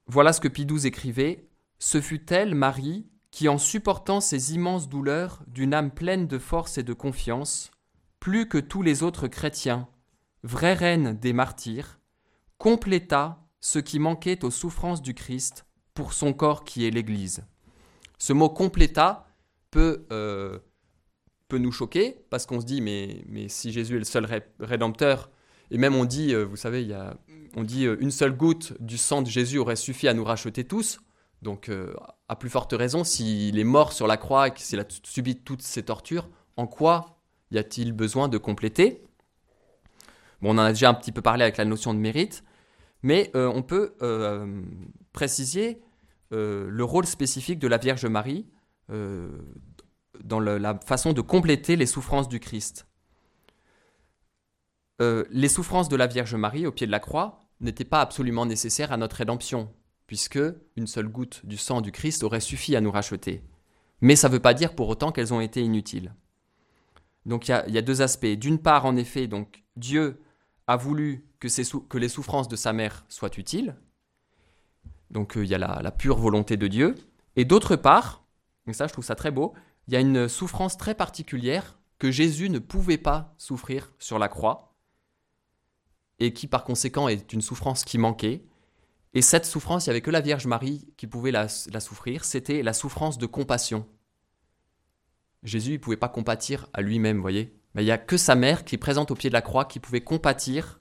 Voilà 0.07 0.35
ce 0.35 0.41
que 0.43 0.49
XII 0.49 0.87
écrivait. 0.87 1.49
Ce 1.79 2.03
fut 2.03 2.31
elle, 2.31 2.55
Marie, 2.55 3.09
qui, 3.31 3.49
en 3.49 3.57
supportant 3.57 4.21
ces 4.21 4.53
immenses 4.53 4.91
douleurs 4.91 5.43
d'une 5.47 5.73
âme 5.73 5.91
pleine 5.91 6.27
de 6.27 6.39
force 6.39 6.77
et 6.77 6.83
de 6.83 6.93
confiance, 6.93 7.71
plus 8.19 8.51
que 8.51 8.59
tous 8.59 8.83
les 8.83 9.03
autres 9.03 9.29
chrétiens, 9.29 9.89
vraie 10.43 10.75
reine 10.75 11.19
des 11.19 11.33
martyrs, 11.33 11.99
compléta 12.59 13.43
ce 13.61 13.79
qui 13.79 13.99
manquait 13.99 14.45
aux 14.45 14.51
souffrances 14.51 15.01
du 15.01 15.15
Christ 15.15 15.65
pour 15.95 16.13
son 16.13 16.35
corps 16.35 16.65
qui 16.65 16.87
est 16.87 16.91
l'Église. 16.91 17.45
Ce 18.21 18.35
mot 18.35 18.51
compléta 18.51 19.27
peut, 19.71 20.07
euh, 20.13 20.59
peut 21.49 21.57
nous 21.57 21.73
choquer 21.73 22.19
parce 22.29 22.45
qu'on 22.45 22.61
se 22.61 22.67
dit 22.67 22.83
mais, 22.83 23.25
mais 23.27 23.49
si 23.49 23.73
Jésus 23.73 23.97
est 23.97 23.99
le 23.99 24.05
seul 24.05 24.29
rédempteur, 24.61 25.31
et 25.71 25.79
même 25.79 25.95
on 25.95 26.05
dit, 26.05 26.35
euh, 26.35 26.45
vous 26.45 26.57
savez, 26.57 26.83
il 26.83 26.89
y 26.89 26.93
a, 26.93 27.17
on 27.57 27.65
dit 27.65 27.87
euh, 27.87 27.97
une 27.99 28.11
seule 28.11 28.37
goutte 28.37 28.75
du 28.79 28.99
sang 28.99 29.23
de 29.23 29.29
Jésus 29.29 29.59
aurait 29.59 29.75
suffi 29.75 30.07
à 30.07 30.13
nous 30.13 30.23
racheter 30.23 30.65
tous. 30.65 31.01
Donc, 31.41 31.71
à 32.29 32.37
plus 32.37 32.51
forte 32.51 32.75
raison, 32.75 33.03
s'il 33.03 33.59
est 33.59 33.65
mort 33.65 33.95
sur 33.95 34.07
la 34.07 34.19
croix 34.19 34.49
et 34.49 34.51
qu'il 34.53 34.79
a 34.79 34.85
subi 35.05 35.37
toutes 35.37 35.63
ces 35.63 35.83
tortures, 35.83 36.29
en 36.59 36.67
quoi 36.67 37.19
y 37.51 37.57
a-t-il 37.57 37.95
besoin 37.95 38.29
de 38.29 38.37
compléter? 38.37 39.03
On 40.43 40.51
en 40.51 40.59
a 40.59 40.69
déjà 40.69 40.91
un 40.91 40.95
petit 40.95 41.13
peu 41.13 41.23
parlé 41.23 41.45
avec 41.45 41.57
la 41.57 41.65
notion 41.65 41.95
de 41.95 41.99
mérite, 41.99 42.45
mais 43.03 43.31
on 43.35 43.63
peut 43.63 43.95
préciser 45.15 45.81
euh, 46.33 46.69
le 46.71 46.85
rôle 46.85 47.07
spécifique 47.07 47.59
de 47.59 47.69
la 47.69 47.79
Vierge 47.79 48.07
Marie 48.07 48.47
dans 50.25 50.41
la 50.41 50.79
façon 50.81 51.13
de 51.13 51.21
compléter 51.21 51.77
les 51.77 51.87
souffrances 51.87 52.29
du 52.29 52.41
Christ. 52.41 52.89
les 54.99 55.49
souffrances 55.49 55.89
de 55.89 55.95
la 55.95 56.09
Vierge 56.09 56.35
Marie 56.35 56.67
au 56.67 56.73
pied 56.73 56.89
de 56.89 56.93
la 56.93 56.99
croix 56.99 57.47
n'étaient 57.61 57.85
pas 57.85 58.01
absolument 58.01 58.47
nécessaires 58.47 58.91
à 58.91 58.97
notre 58.97 59.17
rédemption, 59.17 59.73
puisque 60.09 60.41
une 60.77 60.89
seule 60.89 61.09
goutte 61.09 61.47
du 61.47 61.57
sang 61.57 61.81
du 61.81 61.93
Christ 61.93 62.25
aurait 62.25 62.41
suffi 62.41 62.75
à 62.75 62.81
nous 62.81 62.91
racheter. 62.91 63.45
Mais 64.01 64.17
ça 64.17 64.29
ne 64.29 64.33
veut 64.33 64.41
pas 64.41 64.55
dire 64.55 64.75
pour 64.75 64.89
autant 64.89 65.13
qu'elles 65.13 65.33
ont 65.35 65.41
été 65.41 65.63
inutiles. 65.63 66.13
Donc 67.27 67.49
il 67.49 67.53
y, 67.69 67.79
a 67.79 67.83
deux 67.83 68.03
aspects. 68.03 68.27
D'une 68.27 68.59
part, 68.59 68.87
en 68.87 68.97
effet, 68.97 69.27
donc 69.27 69.63
Dieu 69.77 70.21
a 70.67 70.77
voulu 70.77 71.27
que, 71.39 71.99
les 71.99 72.09
souffrances 72.09 72.49
de 72.49 72.57
sa 72.57 72.73
mère 72.73 73.05
soient 73.09 73.37
utiles. 73.37 73.77
Donc 75.11 75.37
euh, 75.37 75.45
il 75.45 75.51
y 75.51 75.55
a 75.55 75.59
la, 75.59 75.91
pure 75.91 76.17
volonté 76.17 76.57
de 76.57 76.67
Dieu. 76.67 76.95
Et 77.37 77.45
d'autre 77.45 77.77
part, 77.77 78.25
et 78.67 78.73
ça 78.73 78.87
je 78.87 78.93
trouve 78.93 79.05
ça 79.05 79.15
très 79.15 79.31
beau, 79.31 79.55
il 79.89 79.95
y 79.95 79.97
a 79.97 80.01
une 80.01 80.29
souffrance 80.29 80.77
très 80.77 80.95
particulière 80.95 81.79
que 81.99 82.11
Jésus 82.11 82.51
ne 82.51 82.59
pouvait 82.59 82.99
pas 82.99 83.35
souffrir 83.37 83.93
sur 83.99 84.19
la 84.19 84.29
croix, 84.29 84.75
et 86.19 86.33
qui 86.33 86.47
par 86.47 86.65
conséquent 86.65 87.09
est 87.09 87.33
une 87.33 87.43
souffrance 87.43 87.85
qui 87.85 87.99
manquait. 87.99 88.45
Et 89.13 89.23
cette 89.23 89.47
souffrance, 89.47 89.87
il 89.87 89.89
n'y 89.89 89.93
avait 89.93 90.01
que 90.03 90.11
la 90.11 90.21
Vierge 90.21 90.47
Marie 90.47 90.87
qui 90.97 91.07
pouvait 91.07 91.33
la 91.33 91.49
souffrir, 91.49 92.25
c'était 92.25 92.63
la 92.63 92.73
souffrance 92.73 93.19
de 93.19 93.27
compassion. 93.27 93.87
Jésus 95.43 95.73
ne 95.73 95.79
pouvait 95.79 95.97
pas 95.97 96.09
compatir 96.09 96.69
à 96.73 96.83
lui-même, 96.83 97.21
voyez. 97.21 97.57
Mais 97.75 97.83
il 97.83 97.87
n'y 97.87 97.93
a 97.93 97.99
que 97.99 98.17
sa 98.17 98.35
mère 98.35 98.65
qui 98.65 98.75
est 98.75 98.79
présente 98.79 99.11
au 99.11 99.15
pied 99.15 99.31
de 99.31 99.35
la 99.35 99.43
croix 99.43 99.65
qui 99.65 99.81
pouvait 99.81 100.03
compatir 100.03 100.80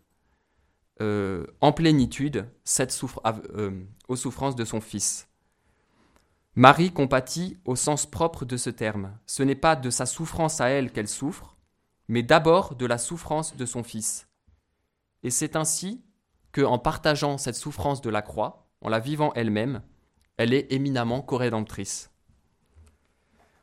euh, 1.02 1.46
en 1.62 1.72
plénitude 1.72 2.48
cette 2.64 2.98
euh, 3.26 3.86
aux 4.08 4.16
souffrances 4.16 4.56
de 4.56 4.66
son 4.66 4.82
fils. 4.82 5.30
Marie 6.56 6.92
compatit 6.92 7.58
au 7.64 7.76
sens 7.76 8.06
propre 8.06 8.44
de 8.44 8.58
ce 8.58 8.70
terme. 8.70 9.18
Ce 9.26 9.44
n'est 9.44 9.56
pas 9.56 9.76
de 9.76 9.90
sa 9.90 10.06
souffrance 10.06 10.60
à 10.60 10.68
elle 10.68 10.92
qu'elle 10.92 11.08
souffre, 11.08 11.56
mais 12.08 12.24
d'abord 12.24 12.76
de 12.76 12.86
la 12.86 12.98
souffrance 12.98 13.56
de 13.56 13.66
son 13.66 13.84
fils. 13.84 14.28
Et 15.24 15.30
c'est 15.30 15.56
ainsi 15.56 16.04
que, 16.52 16.62
en 16.62 16.80
partageant 16.80 17.38
cette 17.38 17.56
souffrance 17.56 18.02
de 18.02 18.10
la 18.10 18.22
croix, 18.22 18.68
en 18.82 18.90
la 18.90 19.00
vivant 19.00 19.32
elle-même, 19.36 19.82
elle 20.38 20.54
est 20.54 20.72
éminemment 20.72 21.22
co-rédemptrice. 21.22 22.12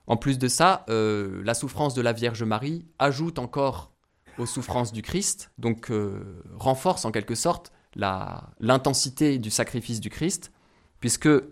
En 0.07 0.17
plus 0.17 0.39
de 0.39 0.49
ça, 0.49 0.85
euh, 0.89 1.43
la 1.45 1.55
souffrance 1.55 1.95
de 1.95 2.03
la 2.03 2.13
Vierge 2.13 2.45
Marie 2.45 2.87
ajoute 2.99 3.39
encore 3.39 3.96
aux 4.39 4.47
souffrances 4.47 4.93
du 4.93 5.03
Christ, 5.03 5.51
donc 5.59 5.91
euh, 5.91 6.43
renforce 6.55 7.05
en 7.05 7.13
quelque 7.13 7.35
sorte 7.35 7.73
l'intensité 7.95 9.39
du 9.39 9.51
sacrifice 9.51 10.01
du 10.01 10.11
Christ, 10.11 10.53
puisque 11.01 11.27
euh, 11.27 11.47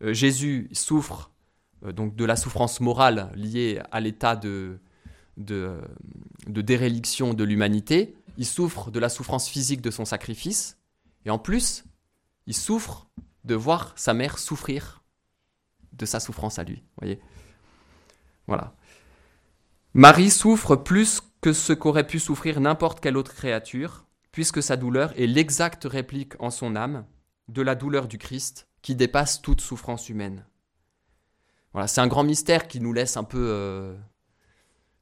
Jésus 0.00 0.68
souffre 0.72 1.30
donc 1.82 2.14
de 2.14 2.24
la 2.24 2.36
souffrance 2.36 2.80
morale 2.80 3.32
liée 3.34 3.80
à 3.90 4.00
l'état 4.00 4.36
de, 4.36 4.78
de, 5.36 5.80
de 6.46 6.62
déréliction 6.62 7.34
de 7.34 7.44
l'humanité, 7.44 8.14
il 8.38 8.46
souffre 8.46 8.90
de 8.90 9.00
la 9.00 9.08
souffrance 9.08 9.48
physique 9.48 9.80
de 9.80 9.90
son 9.90 10.04
sacrifice, 10.04 10.78
et 11.24 11.30
en 11.30 11.38
plus, 11.38 11.84
il 12.46 12.54
souffre 12.54 13.08
de 13.44 13.54
voir 13.54 13.92
sa 13.96 14.14
mère 14.14 14.38
souffrir 14.38 15.02
de 15.92 16.06
sa 16.06 16.20
souffrance 16.20 16.58
à 16.58 16.64
lui. 16.64 16.82
Voyez 16.98 17.20
voilà. 18.46 18.74
Marie 19.94 20.30
souffre 20.30 20.76
plus 20.76 21.22
que 21.42 21.52
ce 21.52 21.72
qu'aurait 21.72 22.06
pu 22.06 22.20
souffrir 22.20 22.60
n'importe 22.60 23.00
quelle 23.00 23.16
autre 23.16 23.34
créature, 23.34 24.06
puisque 24.30 24.62
sa 24.62 24.76
douleur 24.76 25.12
est 25.20 25.26
l'exacte 25.26 25.84
réplique 25.84 26.40
en 26.40 26.50
son 26.50 26.76
âme 26.76 27.04
de 27.48 27.60
la 27.60 27.74
douleur 27.74 28.06
du 28.06 28.16
Christ 28.16 28.68
qui 28.80 28.94
dépasse 28.94 29.42
toute 29.42 29.60
souffrance 29.60 30.08
humaine. 30.08 30.46
Voilà, 31.72 31.88
c'est 31.88 32.00
un 32.00 32.06
grand 32.06 32.22
mystère 32.22 32.68
qui 32.68 32.80
nous 32.80 32.92
laisse 32.92 33.16
un 33.16 33.24
peu, 33.24 33.44
euh, 33.50 33.96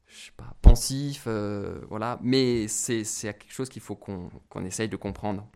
je 0.06 0.16
sais 0.16 0.32
pas, 0.36 0.54
pensif, 0.62 1.24
euh, 1.26 1.80
voilà, 1.90 2.18
mais 2.22 2.68
c'est 2.68 3.04
quelque 3.22 3.52
chose 3.52 3.68
qu'il 3.68 3.82
faut 3.82 3.96
qu'on 3.96 4.64
essaye 4.64 4.88
de 4.88 4.96
comprendre. 4.96 5.46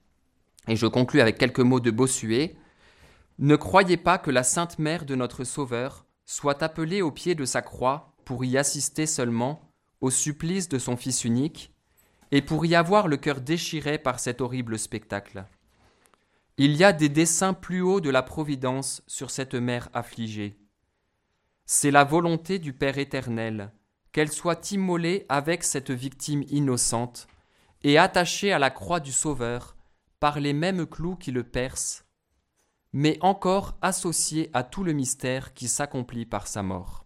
Et 0.68 0.76
je 0.76 0.86
conclus 0.86 1.20
avec 1.20 1.38
quelques 1.38 1.60
mots 1.60 1.80
de 1.80 1.90
Bossuet. 1.90 2.56
Ne 3.38 3.56
croyez 3.56 3.96
pas 3.96 4.18
que 4.18 4.30
la 4.30 4.42
Sainte 4.42 4.78
Mère 4.78 5.06
de 5.06 5.14
notre 5.14 5.44
Sauveur 5.44 6.04
soit 6.26 6.62
appelé 6.62 7.00
au 7.00 7.10
pied 7.10 7.34
de 7.34 7.44
sa 7.44 7.62
croix 7.62 8.14
pour 8.24 8.44
y 8.44 8.58
assister 8.58 9.06
seulement 9.06 9.73
au 10.04 10.10
supplice 10.10 10.68
de 10.68 10.78
son 10.78 10.98
Fils 10.98 11.24
unique, 11.24 11.72
et 12.30 12.42
pour 12.42 12.66
y 12.66 12.74
avoir 12.74 13.08
le 13.08 13.16
cœur 13.16 13.40
déchiré 13.40 13.96
par 13.96 14.20
cet 14.20 14.42
horrible 14.42 14.78
spectacle. 14.78 15.46
Il 16.58 16.76
y 16.76 16.84
a 16.84 16.92
des 16.92 17.08
desseins 17.08 17.54
plus 17.54 17.80
hauts 17.80 18.00
de 18.02 18.10
la 18.10 18.22
Providence 18.22 19.02
sur 19.06 19.30
cette 19.30 19.54
mère 19.54 19.88
affligée. 19.94 20.58
C'est 21.64 21.90
la 21.90 22.04
volonté 22.04 22.58
du 22.58 22.74
Père 22.74 22.98
éternel 22.98 23.72
qu'elle 24.12 24.30
soit 24.30 24.70
immolée 24.72 25.24
avec 25.30 25.64
cette 25.64 25.90
victime 25.90 26.44
innocente 26.50 27.26
et 27.82 27.96
attachée 27.96 28.52
à 28.52 28.58
la 28.58 28.70
croix 28.70 29.00
du 29.00 29.10
Sauveur 29.10 29.74
par 30.20 30.38
les 30.38 30.52
mêmes 30.52 30.86
clous 30.86 31.16
qui 31.16 31.32
le 31.32 31.44
percent 31.44 32.04
mais 32.96 33.18
encore 33.22 33.76
associé 33.82 34.50
à 34.52 34.62
tout 34.62 34.84
le 34.84 34.92
mystère 34.92 35.52
qui 35.52 35.66
s'accomplit 35.66 36.26
par 36.26 36.46
sa 36.46 36.62
mort. 36.62 37.03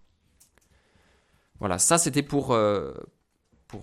Voilà, 1.61 1.79
ça 1.79 1.99
c'était 1.99 2.23
pour, 2.23 2.53
euh, 2.53 2.95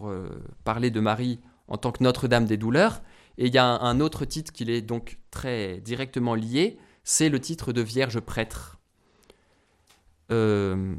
euh, 0.03 0.29
parler 0.63 0.91
de 0.91 0.99
Marie 0.99 1.39
en 1.67 1.77
tant 1.77 1.91
que 1.91 2.03
Notre-Dame 2.03 2.45
des 2.45 2.57
douleurs. 2.57 3.01
Et 3.37 3.47
il 3.47 3.53
y 3.53 3.57
a 3.57 3.65
un, 3.65 3.99
autre 3.99 4.23
titre 4.25 4.53
qui 4.53 4.63
est 4.69 4.81
donc 4.81 5.19
très 5.29 5.81
directement 5.81 6.35
lié, 6.35 6.77
c'est 7.03 7.27
le 7.29 7.39
titre 7.39 7.73
de 7.73 7.81
Vierge 7.81 8.19
prêtre. 8.21 8.79
Euh, 10.31 10.95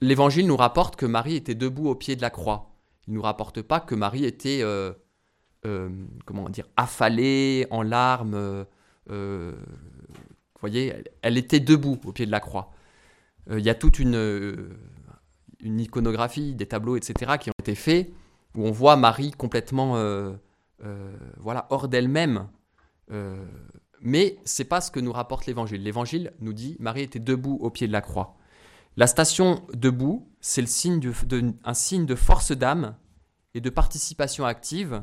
L'Évangile 0.00 0.46
nous 0.46 0.56
rapporte 0.56 0.96
que 0.96 1.06
Marie 1.06 1.36
était 1.36 1.54
debout 1.54 1.88
au 1.88 1.94
pied 1.94 2.16
de 2.16 2.22
la 2.22 2.30
croix. 2.30 2.74
Il 3.06 3.12
ne 3.12 3.16
nous 3.16 3.22
rapporte 3.22 3.62
pas 3.62 3.78
que 3.78 3.94
Marie 3.94 4.24
était, 4.24 4.64
comment 6.24 6.48
dire, 6.48 6.66
affalée, 6.76 7.66
en 7.70 7.82
larmes, 7.82 8.66
vous 9.06 9.54
voyez, 10.60 10.94
elle, 11.20 11.36
était 11.36 11.60
debout 11.60 12.00
au 12.04 12.12
pied 12.12 12.26
de 12.26 12.32
la 12.32 12.40
croix. 12.40 12.72
Il 13.50 13.60
y 13.60 13.70
a 13.70 13.74
toute 13.76 14.00
une, 14.00 14.16
une 15.62 15.80
iconographie, 15.80 16.54
des 16.54 16.66
tableaux, 16.66 16.96
etc., 16.96 17.32
qui 17.40 17.50
ont 17.50 17.54
été 17.60 17.74
faits, 17.74 18.10
où 18.54 18.66
on 18.66 18.70
voit 18.70 18.96
Marie 18.96 19.30
complètement 19.30 19.94
voilà, 21.38 21.66
hors 21.70 21.88
d'elle-même. 21.88 22.48
mais 24.00 24.36
c'est 24.44 24.64
pas 24.64 24.80
ce 24.80 24.90
que 24.90 25.00
nous 25.00 25.12
rapporte 25.12 25.46
l'Évangile. 25.46 25.82
L'Évangile 25.82 26.32
nous 26.40 26.52
dit 26.52 26.76
Marie 26.80 27.02
était 27.02 27.20
debout 27.20 27.58
au 27.60 27.70
pied 27.70 27.86
de 27.86 27.92
la 27.92 28.00
croix. 28.00 28.36
La 28.96 29.06
station 29.06 29.64
debout, 29.72 30.28
c'est 30.40 30.60
le 30.60 30.66
signe 30.66 31.00
un 31.64 31.74
signe 31.74 32.04
de 32.04 32.14
force 32.14 32.52
d'âme 32.52 32.94
et 33.54 33.60
de 33.60 33.70
participation 33.70 34.44
active, 34.44 35.02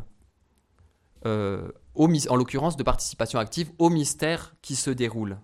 euh, 1.26 1.72
en 1.96 2.36
l'occurrence 2.36 2.78
de 2.78 2.84
participation 2.84 3.40
active 3.40 3.72
au 3.78 3.90
mystère 3.90 4.56
qui 4.62 4.76
se 4.76 4.90
déroule. 4.90 5.40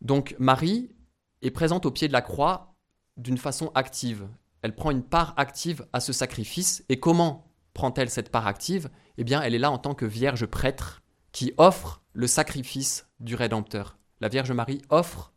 Donc 0.00 0.36
Marie 0.38 0.94
est 1.40 1.50
présente 1.50 1.86
au 1.86 1.90
pied 1.90 2.08
de 2.08 2.12
la 2.12 2.22
croix 2.22 2.71
d'une 3.16 3.38
façon 3.38 3.70
active. 3.74 4.28
Elle 4.62 4.74
prend 4.74 4.90
une 4.90 5.02
part 5.02 5.34
active 5.36 5.86
à 5.92 6.00
ce 6.00 6.12
sacrifice. 6.12 6.84
Et 6.88 7.00
comment 7.00 7.52
prend-elle 7.74 8.10
cette 8.10 8.30
part 8.30 8.46
active? 8.46 8.90
Eh 9.18 9.24
bien, 9.24 9.42
elle 9.42 9.54
est 9.54 9.58
là 9.58 9.70
en 9.70 9.78
tant 9.78 9.94
que 9.94 10.06
vierge 10.06 10.46
prêtre 10.46 11.02
qui 11.32 11.52
offre 11.56 12.02
le 12.12 12.26
sacrifice 12.26 13.08
du 13.20 13.34
Rédempteur. 13.34 13.98
La 14.20 14.28
Vierge 14.28 14.52
Marie 14.52 14.82
offre 14.90 15.32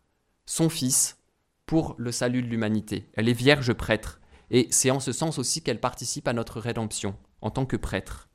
son 0.46 0.70
Fils 0.70 1.18
pour 1.66 1.96
le 1.98 2.12
salut 2.12 2.44
de 2.44 2.48
l'humanité. 2.48 3.10
Elle 3.14 3.30
est 3.30 3.34
vierge 3.34 3.74
prêtre. 3.74 4.20
Et 4.52 4.68
c'est 4.70 4.92
en 4.92 5.00
ce 5.00 5.12
sens 5.12 5.40
aussi 5.40 5.62
qu'elle 5.62 5.80
participe 5.80 6.28
à 6.28 6.34
notre 6.34 6.60
rédemption 6.60 7.16
en 7.42 7.50
tant 7.50 7.66
que 7.66 7.78
prêtre. 7.78 8.30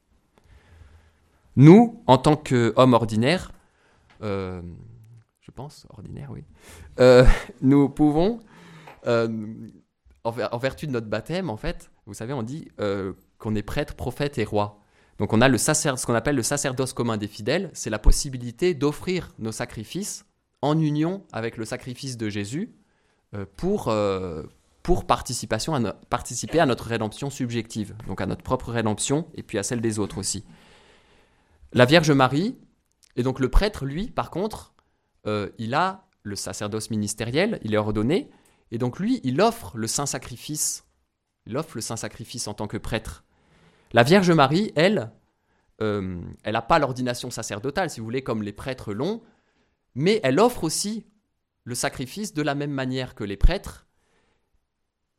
Nous, 1.57 2.03
en 2.07 2.19
tant 2.19 2.37
qu'hommes 2.37 2.95
ordinaires, 2.95 3.53
euh, 4.23 4.63
je 5.41 5.51
pense, 5.51 5.87
ordinaire, 5.91 6.31
oui, 6.33 6.45
euh, 6.99 7.25
nous 7.61 7.89
pouvons, 7.89 8.41
euh, 9.07 9.69
en, 10.25 10.59
vertu 10.59 10.87
de 10.87 10.93
notre 10.93 11.07
baptême, 11.07 11.51
en 11.51 11.57
fait, 11.57 11.91
vous 12.07 12.15
savez, 12.15 12.33
on 12.33 12.43
dit 12.43 12.69
qu'on 13.39 13.55
est 13.55 13.63
prêtre, 13.63 13.95
prophète 13.95 14.39
et 14.39 14.45
roi. 14.45 14.81
Donc 15.19 15.33
on 15.33 15.41
a 15.41 15.59
ce 15.59 16.07
qu'on 16.07 16.15
appelle 16.15 16.37
le 16.37 16.43
sacerdoce 16.43 16.93
commun 16.93 17.17
des 17.17 17.27
fidèles, 17.27 17.71
c'est 17.75 17.91
la 17.91 17.99
possibilité 17.99 18.75
d'offrir 18.75 19.33
nos 19.39 19.53
sacrifices 19.53 20.25
en 20.63 20.79
union 20.79 21.25
avec 21.33 21.57
le 21.57 21.65
sacrifice 21.65 22.17
de 22.17 22.29
Jésus 22.31 22.75
pour, 23.57 23.93
pour 24.83 25.07
participation 25.07 25.75
à 25.75 25.93
participer 25.93 26.61
à 26.61 26.67
notre 26.67 26.85
rédemption 26.85 27.31
subjective, 27.31 27.95
donc 28.07 28.21
à 28.21 28.27
notre 28.27 28.43
propre 28.43 28.73
rédemption 28.73 29.27
et 29.35 29.43
puis 29.43 29.59
à 29.59 29.63
celle 29.63 29.81
des 29.81 29.99
autres 29.99 30.19
aussi. 30.19 30.45
La 31.73 31.85
Vierge 31.85 32.11
Marie, 32.11 32.57
et 33.17 33.23
donc 33.23 33.39
le 33.39 33.49
prêtre, 33.49 33.85
lui, 33.85 34.09
par 34.09 34.31
contre, 34.31 34.75
euh, 35.27 35.51
il 35.59 35.75
a 35.75 36.07
le 36.23 36.37
sacerdoce 36.37 36.91
ministériel, 36.91 37.61
il 37.63 37.75
est 37.75 37.79
ordonné, 37.79 38.31
et 38.71 38.79
donc 38.79 38.99
lui, 38.99 39.21
il 39.25 39.41
offre 39.41 39.77
le 39.77 39.87
saint 39.87 40.07
sacrifice. 40.07 40.85
Il 41.47 41.57
offre 41.57 41.77
le 41.77 41.81
saint 41.81 41.97
sacrifice 41.97 42.47
en 42.49 42.55
tant 42.55 42.67
que 42.67 42.77
prêtre. 42.77 43.25
La 43.93 44.03
Vierge 44.03 44.31
Marie, 44.31 44.73
elle, 44.77 45.11
euh, 45.83 46.21
elle 46.45 46.53
n'a 46.53 46.63
pas 46.63 46.79
l'ordination 46.79 47.31
sacerdotale, 47.31 47.91
si 47.91 48.01
vous 48.01 48.07
voulez, 48.07 48.23
comme 48.23 48.43
les 48.43 48.53
prêtres 48.53 48.93
l'ont, 48.93 49.23
mais 49.95 50.21
elle 50.23 50.39
offre 50.39 50.65
aussi 50.65 51.07
le 51.65 51.75
sacrifice 51.75 52.33
de 52.33 52.43
la 52.43 52.55
même 52.55 52.71
manière 52.71 53.15
que 53.15 53.25
les 53.25 53.37
prêtres, 53.37 53.87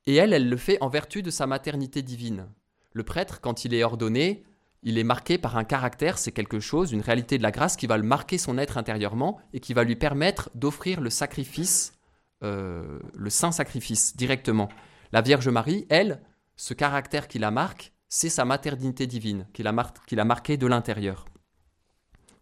et 0.06 0.16
elle, 0.16 0.34
elle 0.34 0.50
le 0.50 0.58
fait 0.58 0.78
en 0.82 0.90
vertu 0.90 1.22
de 1.22 1.30
sa 1.30 1.48
maternité 1.48 2.02
divine. 2.02 2.48
Le 2.94 3.04
prêtre, 3.04 3.40
quand 3.40 3.66
il 3.66 3.74
est 3.74 3.84
ordonné, 3.84 4.44
il 4.84 4.98
est 4.98 5.04
marqué 5.04 5.38
par 5.38 5.58
un 5.58 5.64
caractère, 5.64 6.18
c'est 6.18 6.32
quelque 6.32 6.60
chose, 6.60 6.92
une 6.92 7.02
réalité 7.02 7.38
de 7.38 7.44
la 7.44 7.52
grâce 7.52 7.78
qui 7.78 7.86
va 7.88 7.98
le 7.98 8.04
marquer 8.04 8.38
son 8.38 8.58
être 8.58 8.78
intérieurement 8.78 9.40
et 9.54 9.60
qui 9.60 9.74
va 9.74 9.84
lui 9.84 9.96
permettre 9.96 10.50
d'offrir 10.56 11.02
le 11.02 11.12
sacrifice, 11.12 11.94
euh, 12.44 13.00
le 13.14 13.30
saint 13.30 13.52
sacrifice 13.52 14.16
directement. 14.16 14.70
La 15.12 15.22
Vierge 15.22 15.48
Marie, 15.50 15.86
elle, 15.90 16.22
ce 16.56 16.74
caractère 16.74 17.28
qui 17.28 17.40
la 17.40 17.52
marque, 17.52 17.94
c'est 18.10 18.30
sa 18.30 18.46
maternité 18.46 19.08
divine, 19.08 19.48
qui 19.54 19.64
la, 19.64 19.70
a 19.72 20.24
marqué 20.24 20.58
de 20.58 20.68
l'intérieur. 20.68 21.26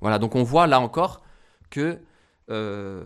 Voilà, 0.02 0.20
donc 0.20 0.36
on 0.36 0.44
voit 0.44 0.68
là 0.68 0.80
encore 0.80 1.24
que, 1.70 2.00
euh, 2.50 3.04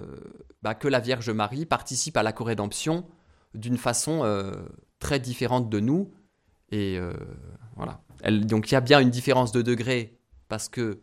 bah, 0.62 0.76
que 0.76 0.88
la 0.88 1.00
Vierge 1.00 1.30
Marie 1.30 1.66
participe 1.66 2.18
à 2.18 2.24
la 2.24 2.32
corédemption 2.32 3.06
d'une 3.54 3.78
façon 3.78 4.24
euh, 4.24 4.54
très 5.00 5.20
différente 5.20 5.70
de 5.70 5.80
nous. 5.80 6.14
Et 6.72 7.00
voilà 7.76 8.02
donc 8.32 8.72
il 8.72 8.74
y 8.74 8.78
a 8.78 8.82
bien 8.82 9.00
une 9.00 9.10
différence 9.10 9.52
de 9.52 9.62
degré 9.62 10.18
parce 10.48 10.70
que 10.70 11.02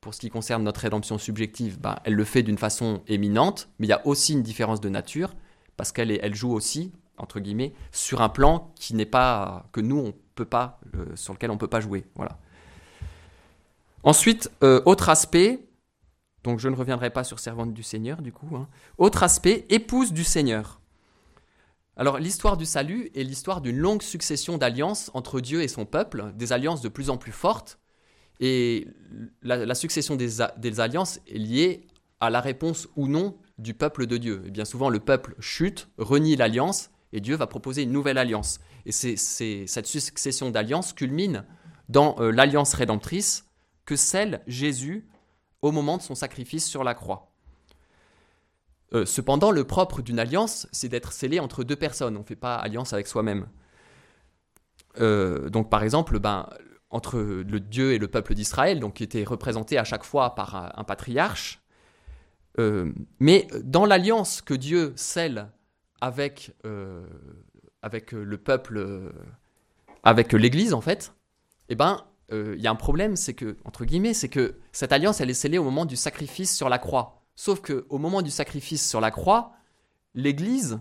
pour 0.00 0.14
ce 0.14 0.20
qui 0.20 0.30
concerne 0.30 0.62
notre 0.62 0.80
rédemption 0.80 1.18
subjective, 1.18 1.78
bah, 1.78 2.00
elle 2.04 2.14
le 2.14 2.24
fait 2.24 2.42
d'une 2.42 2.58
façon 2.58 3.02
éminente, 3.06 3.68
mais 3.78 3.86
il 3.86 3.90
y 3.90 3.94
a 3.94 4.06
aussi 4.06 4.32
une 4.32 4.42
différence 4.42 4.80
de 4.80 4.88
nature 4.88 5.34
parce 5.76 5.92
qu'elle 5.92 6.10
elle 6.10 6.34
joue 6.34 6.52
aussi 6.52 6.92
entre 7.16 7.40
guillemets 7.40 7.74
sur 7.92 8.22
un 8.22 8.28
plan 8.28 8.72
qui 8.76 8.94
n'est 8.94 9.06
pas 9.06 9.66
que 9.72 9.80
nous 9.80 9.98
on 9.98 10.14
peut 10.34 10.44
pas 10.44 10.80
euh, 10.94 11.14
sur 11.16 11.34
lequel 11.34 11.50
on 11.50 11.58
peut 11.58 11.68
pas 11.68 11.80
jouer. 11.80 12.06
Voilà. 12.14 12.38
Ensuite, 14.02 14.50
euh, 14.62 14.80
autre 14.86 15.10
aspect, 15.10 15.68
donc 16.44 16.58
je 16.58 16.68
ne 16.68 16.76
reviendrai 16.76 17.10
pas 17.10 17.24
sur 17.24 17.38
servante 17.38 17.74
du 17.74 17.82
Seigneur 17.82 18.22
du 18.22 18.32
coup. 18.32 18.56
Hein. 18.56 18.68
Autre 18.96 19.22
aspect, 19.22 19.66
épouse 19.68 20.12
du 20.12 20.24
Seigneur. 20.24 20.80
Alors 21.96 22.18
l'histoire 22.18 22.56
du 22.56 22.64
salut 22.64 23.10
est 23.14 23.24
l'histoire 23.24 23.60
d'une 23.60 23.76
longue 23.76 24.00
succession 24.00 24.56
d'alliances 24.56 25.10
entre 25.12 25.40
Dieu 25.40 25.62
et 25.62 25.68
son 25.68 25.84
peuple, 25.84 26.32
des 26.34 26.54
alliances 26.54 26.80
de 26.80 26.88
plus 26.88 27.10
en 27.10 27.18
plus 27.18 27.32
fortes. 27.32 27.79
Et 28.40 28.88
la, 29.42 29.74
succession 29.74 30.16
des, 30.16 30.80
alliances 30.80 31.20
est 31.28 31.38
liée 31.38 31.86
à 32.20 32.30
la 32.30 32.40
réponse 32.40 32.88
ou 32.96 33.06
non 33.06 33.36
du 33.58 33.74
peuple 33.74 34.06
de 34.06 34.16
Dieu. 34.16 34.42
Et 34.46 34.50
bien 34.50 34.64
souvent 34.64 34.88
le 34.88 34.98
peuple 34.98 35.34
chute, 35.38 35.88
renie 35.98 36.36
l'alliance, 36.36 36.90
et 37.12 37.20
Dieu 37.20 37.36
va 37.36 37.46
proposer 37.46 37.82
une 37.82 37.92
nouvelle 37.92 38.18
alliance. 38.18 38.60
Et 38.86 38.92
c'est, 38.92 39.16
cette 39.16 39.86
succession 39.86 40.50
d'alliances 40.50 40.94
culmine 40.94 41.44
dans 41.90 42.16
euh, 42.18 42.30
l'alliance 42.30 42.72
rédemptrice 42.72 43.46
que 43.84 43.96
scelle 43.96 44.40
Jésus 44.46 45.06
au 45.60 45.70
moment 45.72 45.98
de 45.98 46.02
son 46.02 46.14
sacrifice 46.14 46.66
sur 46.66 46.82
la 46.82 46.94
croix. 46.94 47.30
Euh, 48.92 49.04
cependant, 49.04 49.50
le 49.50 49.64
propre 49.64 50.02
d'une 50.02 50.18
alliance, 50.18 50.66
c'est 50.72 50.88
d'être 50.88 51.12
scellé 51.12 51.40
entre 51.40 51.62
deux 51.62 51.76
personnes. 51.76 52.16
On 52.16 52.20
ne 52.20 52.24
fait 52.24 52.36
pas 52.36 52.56
alliance 52.56 52.92
avec 52.92 53.06
soi-même. 53.06 53.48
Euh, 54.98 55.48
donc, 55.50 55.70
par 55.70 55.82
exemple, 55.82 56.18
ben, 56.18 56.48
entre 56.90 57.18
le 57.18 57.60
Dieu 57.60 57.92
et 57.92 57.98
le 57.98 58.08
peuple 58.08 58.34
d'Israël, 58.34 58.80
donc 58.80 58.94
qui 58.94 59.04
était 59.04 59.24
représenté 59.24 59.78
à 59.78 59.84
chaque 59.84 60.04
fois 60.04 60.34
par 60.34 60.72
un, 60.76 60.84
patriarche. 60.84 61.62
Euh, 62.58 62.92
mais 63.20 63.46
dans 63.62 63.86
l'alliance 63.86 64.42
que 64.42 64.54
Dieu 64.54 64.92
scelle 64.96 65.48
avec, 66.00 66.52
avec 67.82 68.12
le 68.12 68.38
peuple, 68.38 69.12
avec 70.02 70.32
l'Église, 70.32 70.74
en 70.74 70.80
fait, 70.80 71.14
eh 71.68 71.76
ben, 71.76 72.04
il 72.32 72.60
y 72.60 72.66
a 72.66 72.70
un 72.70 72.76
problème, 72.76 73.16
c'est 73.16 73.34
que, 73.34 73.56
entre 73.64 73.84
guillemets, 73.84 74.14
c'est 74.14 74.28
que 74.28 74.56
cette 74.72 74.92
alliance, 74.92 75.20
elle 75.20 75.30
est 75.30 75.34
scellée 75.34 75.58
au 75.58 75.64
moment 75.64 75.84
du 75.84 75.96
sacrifice 75.96 76.56
sur 76.56 76.68
la 76.68 76.78
croix. 76.78 77.20
Sauf 77.36 77.62
qu'au 77.62 77.96
moment 77.96 78.20
du 78.20 78.30
sacrifice 78.30 78.86
sur 78.86 79.00
la 79.00 79.10
croix, 79.10 79.52
l'Église 80.14 80.80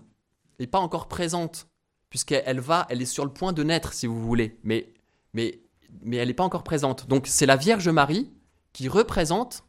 n'est 0.59 0.67
pas 0.67 0.79
encore 0.79 1.07
présente, 1.07 1.69
puisqu'elle 2.09 2.59
va, 2.59 2.85
elle 2.89 3.01
est 3.01 3.05
sur 3.05 3.25
le 3.25 3.31
point 3.31 3.53
de 3.53 3.63
naître, 3.63 3.93
si 3.93 4.07
vous 4.07 4.21
voulez, 4.21 4.59
mais, 4.63 4.93
mais, 5.33 5.61
mais 6.01 6.17
elle 6.17 6.27
n'est 6.27 6.33
pas 6.33 6.43
encore 6.43 6.63
présente. 6.63 7.07
Donc 7.07 7.27
c'est 7.27 7.45
la 7.45 7.55
Vierge 7.55 7.89
Marie 7.89 8.31
qui 8.73 8.87
représente 8.87 9.65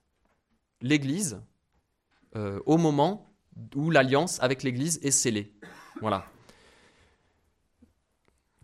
l'Église 0.81 1.41
euh, 2.37 2.61
au 2.67 2.77
moment 2.77 3.35
où 3.75 3.91
l'alliance 3.91 4.41
avec 4.43 4.63
l'Église 4.63 5.01
est 5.03 5.11
scellée. 5.11 5.55
Voilà. 6.01 6.27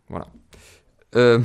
Voilà. 0.09 0.29
Euh, 1.16 1.42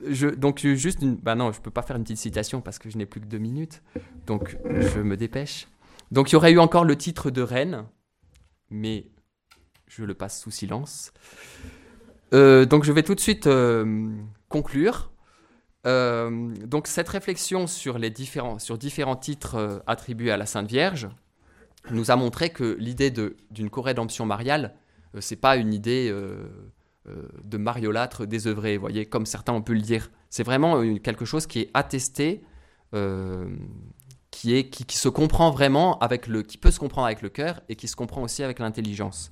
donc 0.36 0.60
juste 0.60 1.02
une, 1.02 1.16
bah 1.16 1.34
non, 1.34 1.52
je 1.52 1.60
peux 1.60 1.70
pas 1.70 1.82
faire 1.82 1.96
une 1.96 2.02
petite 2.02 2.18
citation 2.18 2.60
parce 2.60 2.78
que 2.78 2.90
je 2.90 2.98
n'ai 2.98 3.06
plus 3.06 3.20
que 3.20 3.26
deux 3.26 3.38
minutes, 3.38 3.82
donc 4.26 4.58
je 4.66 5.00
me 5.00 5.16
dépêche. 5.16 5.68
Donc 6.10 6.30
il 6.30 6.34
y 6.34 6.36
aurait 6.36 6.52
eu 6.52 6.58
encore 6.58 6.84
le 6.84 6.96
titre 6.96 7.30
de 7.30 7.42
reine, 7.42 7.86
mais 8.70 9.10
je 9.86 10.04
le 10.04 10.14
passe 10.14 10.40
sous 10.40 10.50
silence. 10.50 11.12
Euh, 12.34 12.66
donc 12.66 12.84
je 12.84 12.92
vais 12.92 13.02
tout 13.02 13.14
de 13.14 13.20
suite 13.20 13.46
euh, 13.46 14.10
conclure. 14.48 15.10
Euh, 15.86 16.54
donc 16.66 16.86
cette 16.86 17.08
réflexion 17.08 17.66
sur 17.66 17.98
les 17.98 18.10
différents, 18.10 18.58
sur 18.58 18.78
différents 18.78 19.16
titres 19.16 19.82
attribués 19.86 20.30
à 20.30 20.36
la 20.36 20.46
Sainte 20.46 20.68
Vierge 20.68 21.08
nous 21.90 22.10
a 22.10 22.16
montré 22.16 22.50
que 22.50 22.76
l'idée 22.78 23.10
d'une 23.50 23.70
co-rédemption 23.70 24.26
mariale, 24.26 24.74
c'est 25.20 25.36
pas 25.36 25.56
une 25.56 25.72
idée 25.72 26.12
de 27.06 27.56
mariolâtre 27.56 28.26
désœuvré, 28.26 28.76
voyez, 28.76 29.06
comme 29.06 29.24
certains 29.24 29.54
ont 29.54 29.62
pu 29.62 29.74
le 29.74 29.80
dire. 29.80 30.10
C'est 30.28 30.42
vraiment 30.42 30.82
quelque 30.98 31.24
chose 31.24 31.46
qui 31.46 31.60
est 31.60 31.70
attesté, 31.72 32.42
qui, 32.92 34.54
est, 34.54 34.68
qui, 34.68 34.98
se 34.98 35.08
comprend 35.08 35.50
vraiment 35.50 35.98
avec 36.00 36.26
le, 36.26 36.42
qui 36.42 36.58
peut 36.58 36.72
se 36.72 36.80
comprendre 36.80 37.06
avec 37.06 37.22
le 37.22 37.30
cœur 37.30 37.62
et 37.70 37.76
qui 37.76 37.88
se 37.88 37.96
comprend 37.96 38.22
aussi 38.22 38.42
avec 38.42 38.58
l'intelligence. 38.58 39.30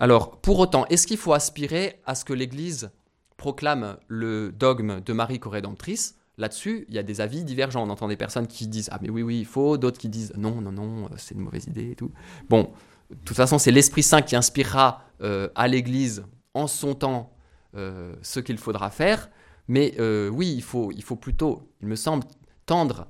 Alors, 0.00 0.40
pour 0.40 0.58
autant, 0.58 0.86
est-ce 0.86 1.06
qu'il 1.06 1.18
faut 1.18 1.34
aspirer 1.34 2.00
à 2.06 2.14
ce 2.14 2.24
que 2.24 2.32
l'Église 2.32 2.90
proclame 3.36 3.98
le 4.08 4.50
dogme 4.50 5.00
de 5.00 5.12
Marie 5.12 5.38
co-rédemptrice 5.38 6.16
Là-dessus, 6.38 6.86
il 6.88 6.94
y 6.94 6.98
a 6.98 7.02
des 7.02 7.20
avis 7.20 7.44
divergents. 7.44 7.86
On 7.86 7.90
entend 7.90 8.08
des 8.08 8.16
personnes 8.16 8.46
qui 8.46 8.66
disent 8.66 8.88
Ah, 8.90 8.98
mais 9.02 9.10
oui, 9.10 9.22
oui, 9.22 9.40
il 9.40 9.46
faut, 9.46 9.76
d'autres 9.76 9.98
qui 9.98 10.08
disent 10.08 10.32
Non, 10.36 10.62
non, 10.62 10.72
non, 10.72 11.08
c'est 11.18 11.34
une 11.34 11.42
mauvaise 11.42 11.66
idée 11.66 11.90
et 11.90 11.94
tout. 11.94 12.10
Bon, 12.48 12.70
de 13.10 13.16
toute 13.24 13.36
façon, 13.36 13.58
c'est 13.58 13.70
l'Esprit 13.70 14.02
Saint 14.02 14.22
qui 14.22 14.36
inspirera 14.36 15.04
euh, 15.20 15.48
à 15.54 15.68
l'Église 15.68 16.24
en 16.54 16.66
son 16.66 16.94
temps 16.94 17.30
euh, 17.76 18.14
ce 18.22 18.40
qu'il 18.40 18.56
faudra 18.56 18.90
faire. 18.90 19.28
Mais 19.68 19.94
euh, 19.98 20.30
oui, 20.30 20.52
il 20.52 20.62
faut, 20.62 20.90
il 20.92 21.02
faut 21.02 21.16
plutôt, 21.16 21.68
il 21.82 21.88
me 21.88 21.94
semble, 21.94 22.24
tendre 22.64 23.06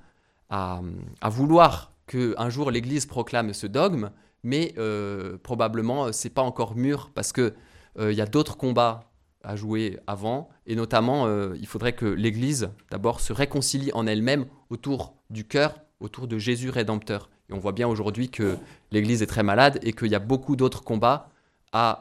à, 0.49 0.81
vouloir 1.25 1.93
qu'un 2.07 2.51
jour 2.51 2.73
l'Église 2.73 3.07
proclame 3.07 3.53
ce 3.53 3.69
dogme, 3.69 4.11
mais 4.43 4.75
euh, 4.79 5.39
probablement 5.43 6.13
c'est 6.13 6.31
pas 6.31 6.43
encore 6.43 6.77
mûr 6.77 7.11
parce 7.15 7.33
que 7.33 7.55
il 7.99 8.13
y 8.13 8.21
a 8.21 8.27
d'autres 8.27 8.57
combats 8.57 9.11
à 9.43 9.57
jouer 9.57 9.99
avant, 10.07 10.49
et 10.65 10.75
notamment 10.75 11.29
il 11.53 11.67
faudrait 11.67 11.93
que 11.93 12.07
l'Église 12.07 12.71
d'abord 12.91 13.21
se 13.21 13.35
réconcilie 13.35 13.91
en 13.93 14.07
elle-même 14.07 14.47
autour 14.71 15.17
du 15.29 15.45
cœur, 15.47 15.75
autour 15.99 16.27
de 16.27 16.39
Jésus 16.39 16.71
rédempteur. 16.71 17.29
Et 17.51 17.53
on 17.53 17.59
voit 17.59 17.73
bien 17.73 17.89
aujourd'hui 17.89 18.31
que 18.31 18.57
l'Église 18.91 19.23
est 19.23 19.27
très 19.27 19.43
malade 19.43 19.81
et 19.83 19.93
qu'il 19.93 20.07
y 20.07 20.15
a 20.15 20.21
beaucoup 20.21 20.57
d'autres 20.57 20.83
combats 20.83 21.29
à 21.73 22.01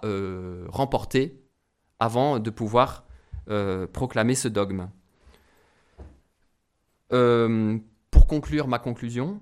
remporter 0.69 1.41
avant 1.99 2.39
de 2.39 2.49
pouvoir 2.49 3.03
proclamer 3.91 4.35
ce 4.35 4.47
dogme. 4.47 4.87
Euh, 7.11 7.77
pour 8.11 8.27
conclure 8.27 8.67
ma 8.67 8.79
conclusion, 8.79 9.41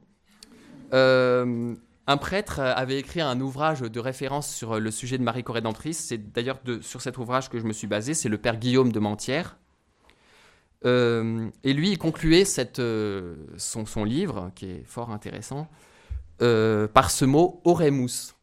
euh, 0.94 1.76
un 2.08 2.18
prêtre 2.18 2.60
avait 2.60 2.98
écrit 3.00 3.22
un 3.22 3.40
ouvrage 3.42 3.82
de 3.82 4.00
référence 4.00 4.54
sur 4.54 4.80
le 4.80 4.92
sujet 4.92 5.18
de 5.18 5.24
Marie 5.24 5.44
Corédentrice. 5.44 6.00
C'est 6.00 6.32
d'ailleurs 6.32 6.60
sur 6.82 7.02
cet 7.02 7.18
ouvrage 7.18 7.50
que 7.50 7.60
je 7.60 7.66
me 7.66 7.74
suis 7.74 7.88
basé. 7.88 8.14
C'est 8.14 8.30
le 8.30 8.38
père 8.38 8.58
Guillaume 8.58 8.92
de 8.92 9.00
Mentière. 9.00 9.58
Euh, 10.86 11.50
et 11.64 11.74
lui, 11.74 11.92
il 11.92 11.98
concluait 11.98 12.46
cette, 12.46 12.82
son, 13.58 14.04
livre, 14.04 14.52
qui 14.56 14.68
est 14.68 14.84
fort 14.86 15.12
intéressant, 15.12 15.68
par 16.40 17.12
ce 17.12 17.26
mot 17.26 17.62
oremus. 17.66 18.36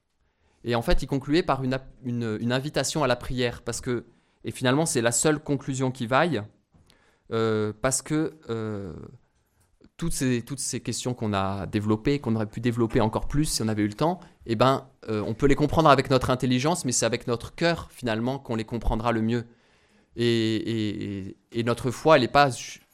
Et 0.65 0.75
en 0.75 0.83
fait, 0.83 1.03
il 1.03 1.07
concluait 1.07 1.43
par 1.43 1.63
une, 1.63 1.79
une, 2.05 2.53
invitation 2.53 3.05
à 3.05 3.07
la 3.07 3.17
prière, 3.17 3.63
parce 3.63 3.81
que, 3.81 4.05
et 4.45 4.51
finalement, 4.51 4.87
c'est 4.87 5.03
la 5.03 5.13
seule 5.13 5.39
conclusion 5.39 5.91
qui 5.91 6.07
vaille, 6.07 6.43
euh, 7.33 7.73
parce 7.81 8.03
que 8.03 8.39
euh, 8.49 8.95
toutes, 9.97 10.13
ces, 10.13 10.43
toutes 10.43 10.59
ces 10.59 10.81
questions 10.81 11.15
qu'on 11.15 11.33
a 11.33 11.67
développées, 11.67 12.19
qu'on 12.19 12.35
aurait 12.35 12.47
pu 12.47 12.61
développer 12.61 13.01
encore 13.01 13.29
plus 13.29 13.45
si 13.45 13.63
on 13.63 13.69
avait 13.69 13.83
eu 13.83 13.89
le 13.89 13.95
temps, 13.95 14.21
eh 14.47 14.57
ben, 14.57 14.89
euh, 15.09 15.23
on 15.27 15.35
peut 15.35 15.47
les 15.47 15.55
comprendre 15.55 15.89
avec 15.89 16.11
notre 16.11 16.31
intelligence, 16.31 16.85
mais 16.85 16.93
c'est 16.93 17.07
avec 17.07 17.27
notre 17.27 17.55
cœur 17.55 17.89
finalement 17.93 18.39
qu'on 18.39 18.57
les 18.57 18.65
comprendra 18.65 19.13
le 19.13 19.23
mieux. 19.23 19.45
Et, 20.17 21.37
notre 21.65 21.91
foi, 21.91 22.17
elle 22.17 22.23
n'est 22.23 22.29
pas 22.29 22.51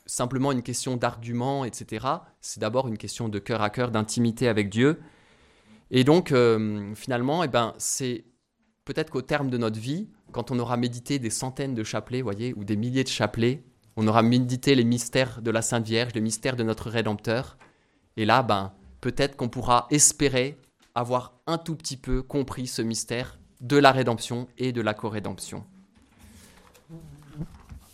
simplement 0.06 0.52
une 0.52 0.62
question 0.62 0.96
d'argument, 0.96 1.64
etc. 1.64 2.06
C'est 2.40 2.60
d'abord 2.60 2.88
une 2.88 2.98
question 2.98 3.28
de 3.28 3.38
cœur 3.38 3.62
à 3.62 3.70
cœur, 3.70 3.90
d'intimité 3.90 4.48
avec 4.48 4.70
Dieu. 4.70 5.00
Et 5.90 6.04
donc, 6.04 6.32
finalement, 6.94 7.42
eh 7.44 7.48
ben, 7.48 7.74
c'est 7.78 8.24
peut-être 8.84 9.10
qu'au 9.10 9.22
terme 9.22 9.50
de 9.50 9.58
notre 9.58 9.78
vie, 9.78 10.08
quand 10.32 10.50
on 10.50 10.58
aura 10.58 10.76
médité 10.76 11.18
des 11.18 11.30
centaines 11.30 11.74
de 11.74 11.84
chapelets, 11.84 12.22
voyez, 12.22 12.54
ou 12.56 12.64
des 12.64 12.76
milliers 12.76 13.04
de 13.04 13.08
chapelets, 13.08 13.64
on 13.96 14.06
aura 14.06 14.22
médité 14.22 14.74
les 14.74 14.84
mystères 14.84 15.42
de 15.42 15.50
la 15.50 15.62
Sainte 15.62 15.84
Vierge, 15.86 16.14
le 16.14 16.20
mystère 16.20 16.56
de 16.56 16.62
notre 16.62 16.90
Rédempteur. 16.90 17.58
Et 18.16 18.24
là, 18.24 18.42
ben, 18.42 18.72
peut-être 19.00 19.36
qu'on 19.36 19.48
pourra 19.48 19.86
espérer 19.90 20.58
avoir 20.94 21.34
un 21.46 21.58
tout 21.58 21.76
petit 21.76 21.96
peu 21.96 22.22
compris 22.22 22.66
ce 22.66 22.82
mystère 22.82 23.38
de 23.60 23.76
la 23.76 23.92
rédemption 23.92 24.48
et 24.58 24.72
de 24.72 24.80
la 24.80 24.94
co-rédemption. 24.94 25.64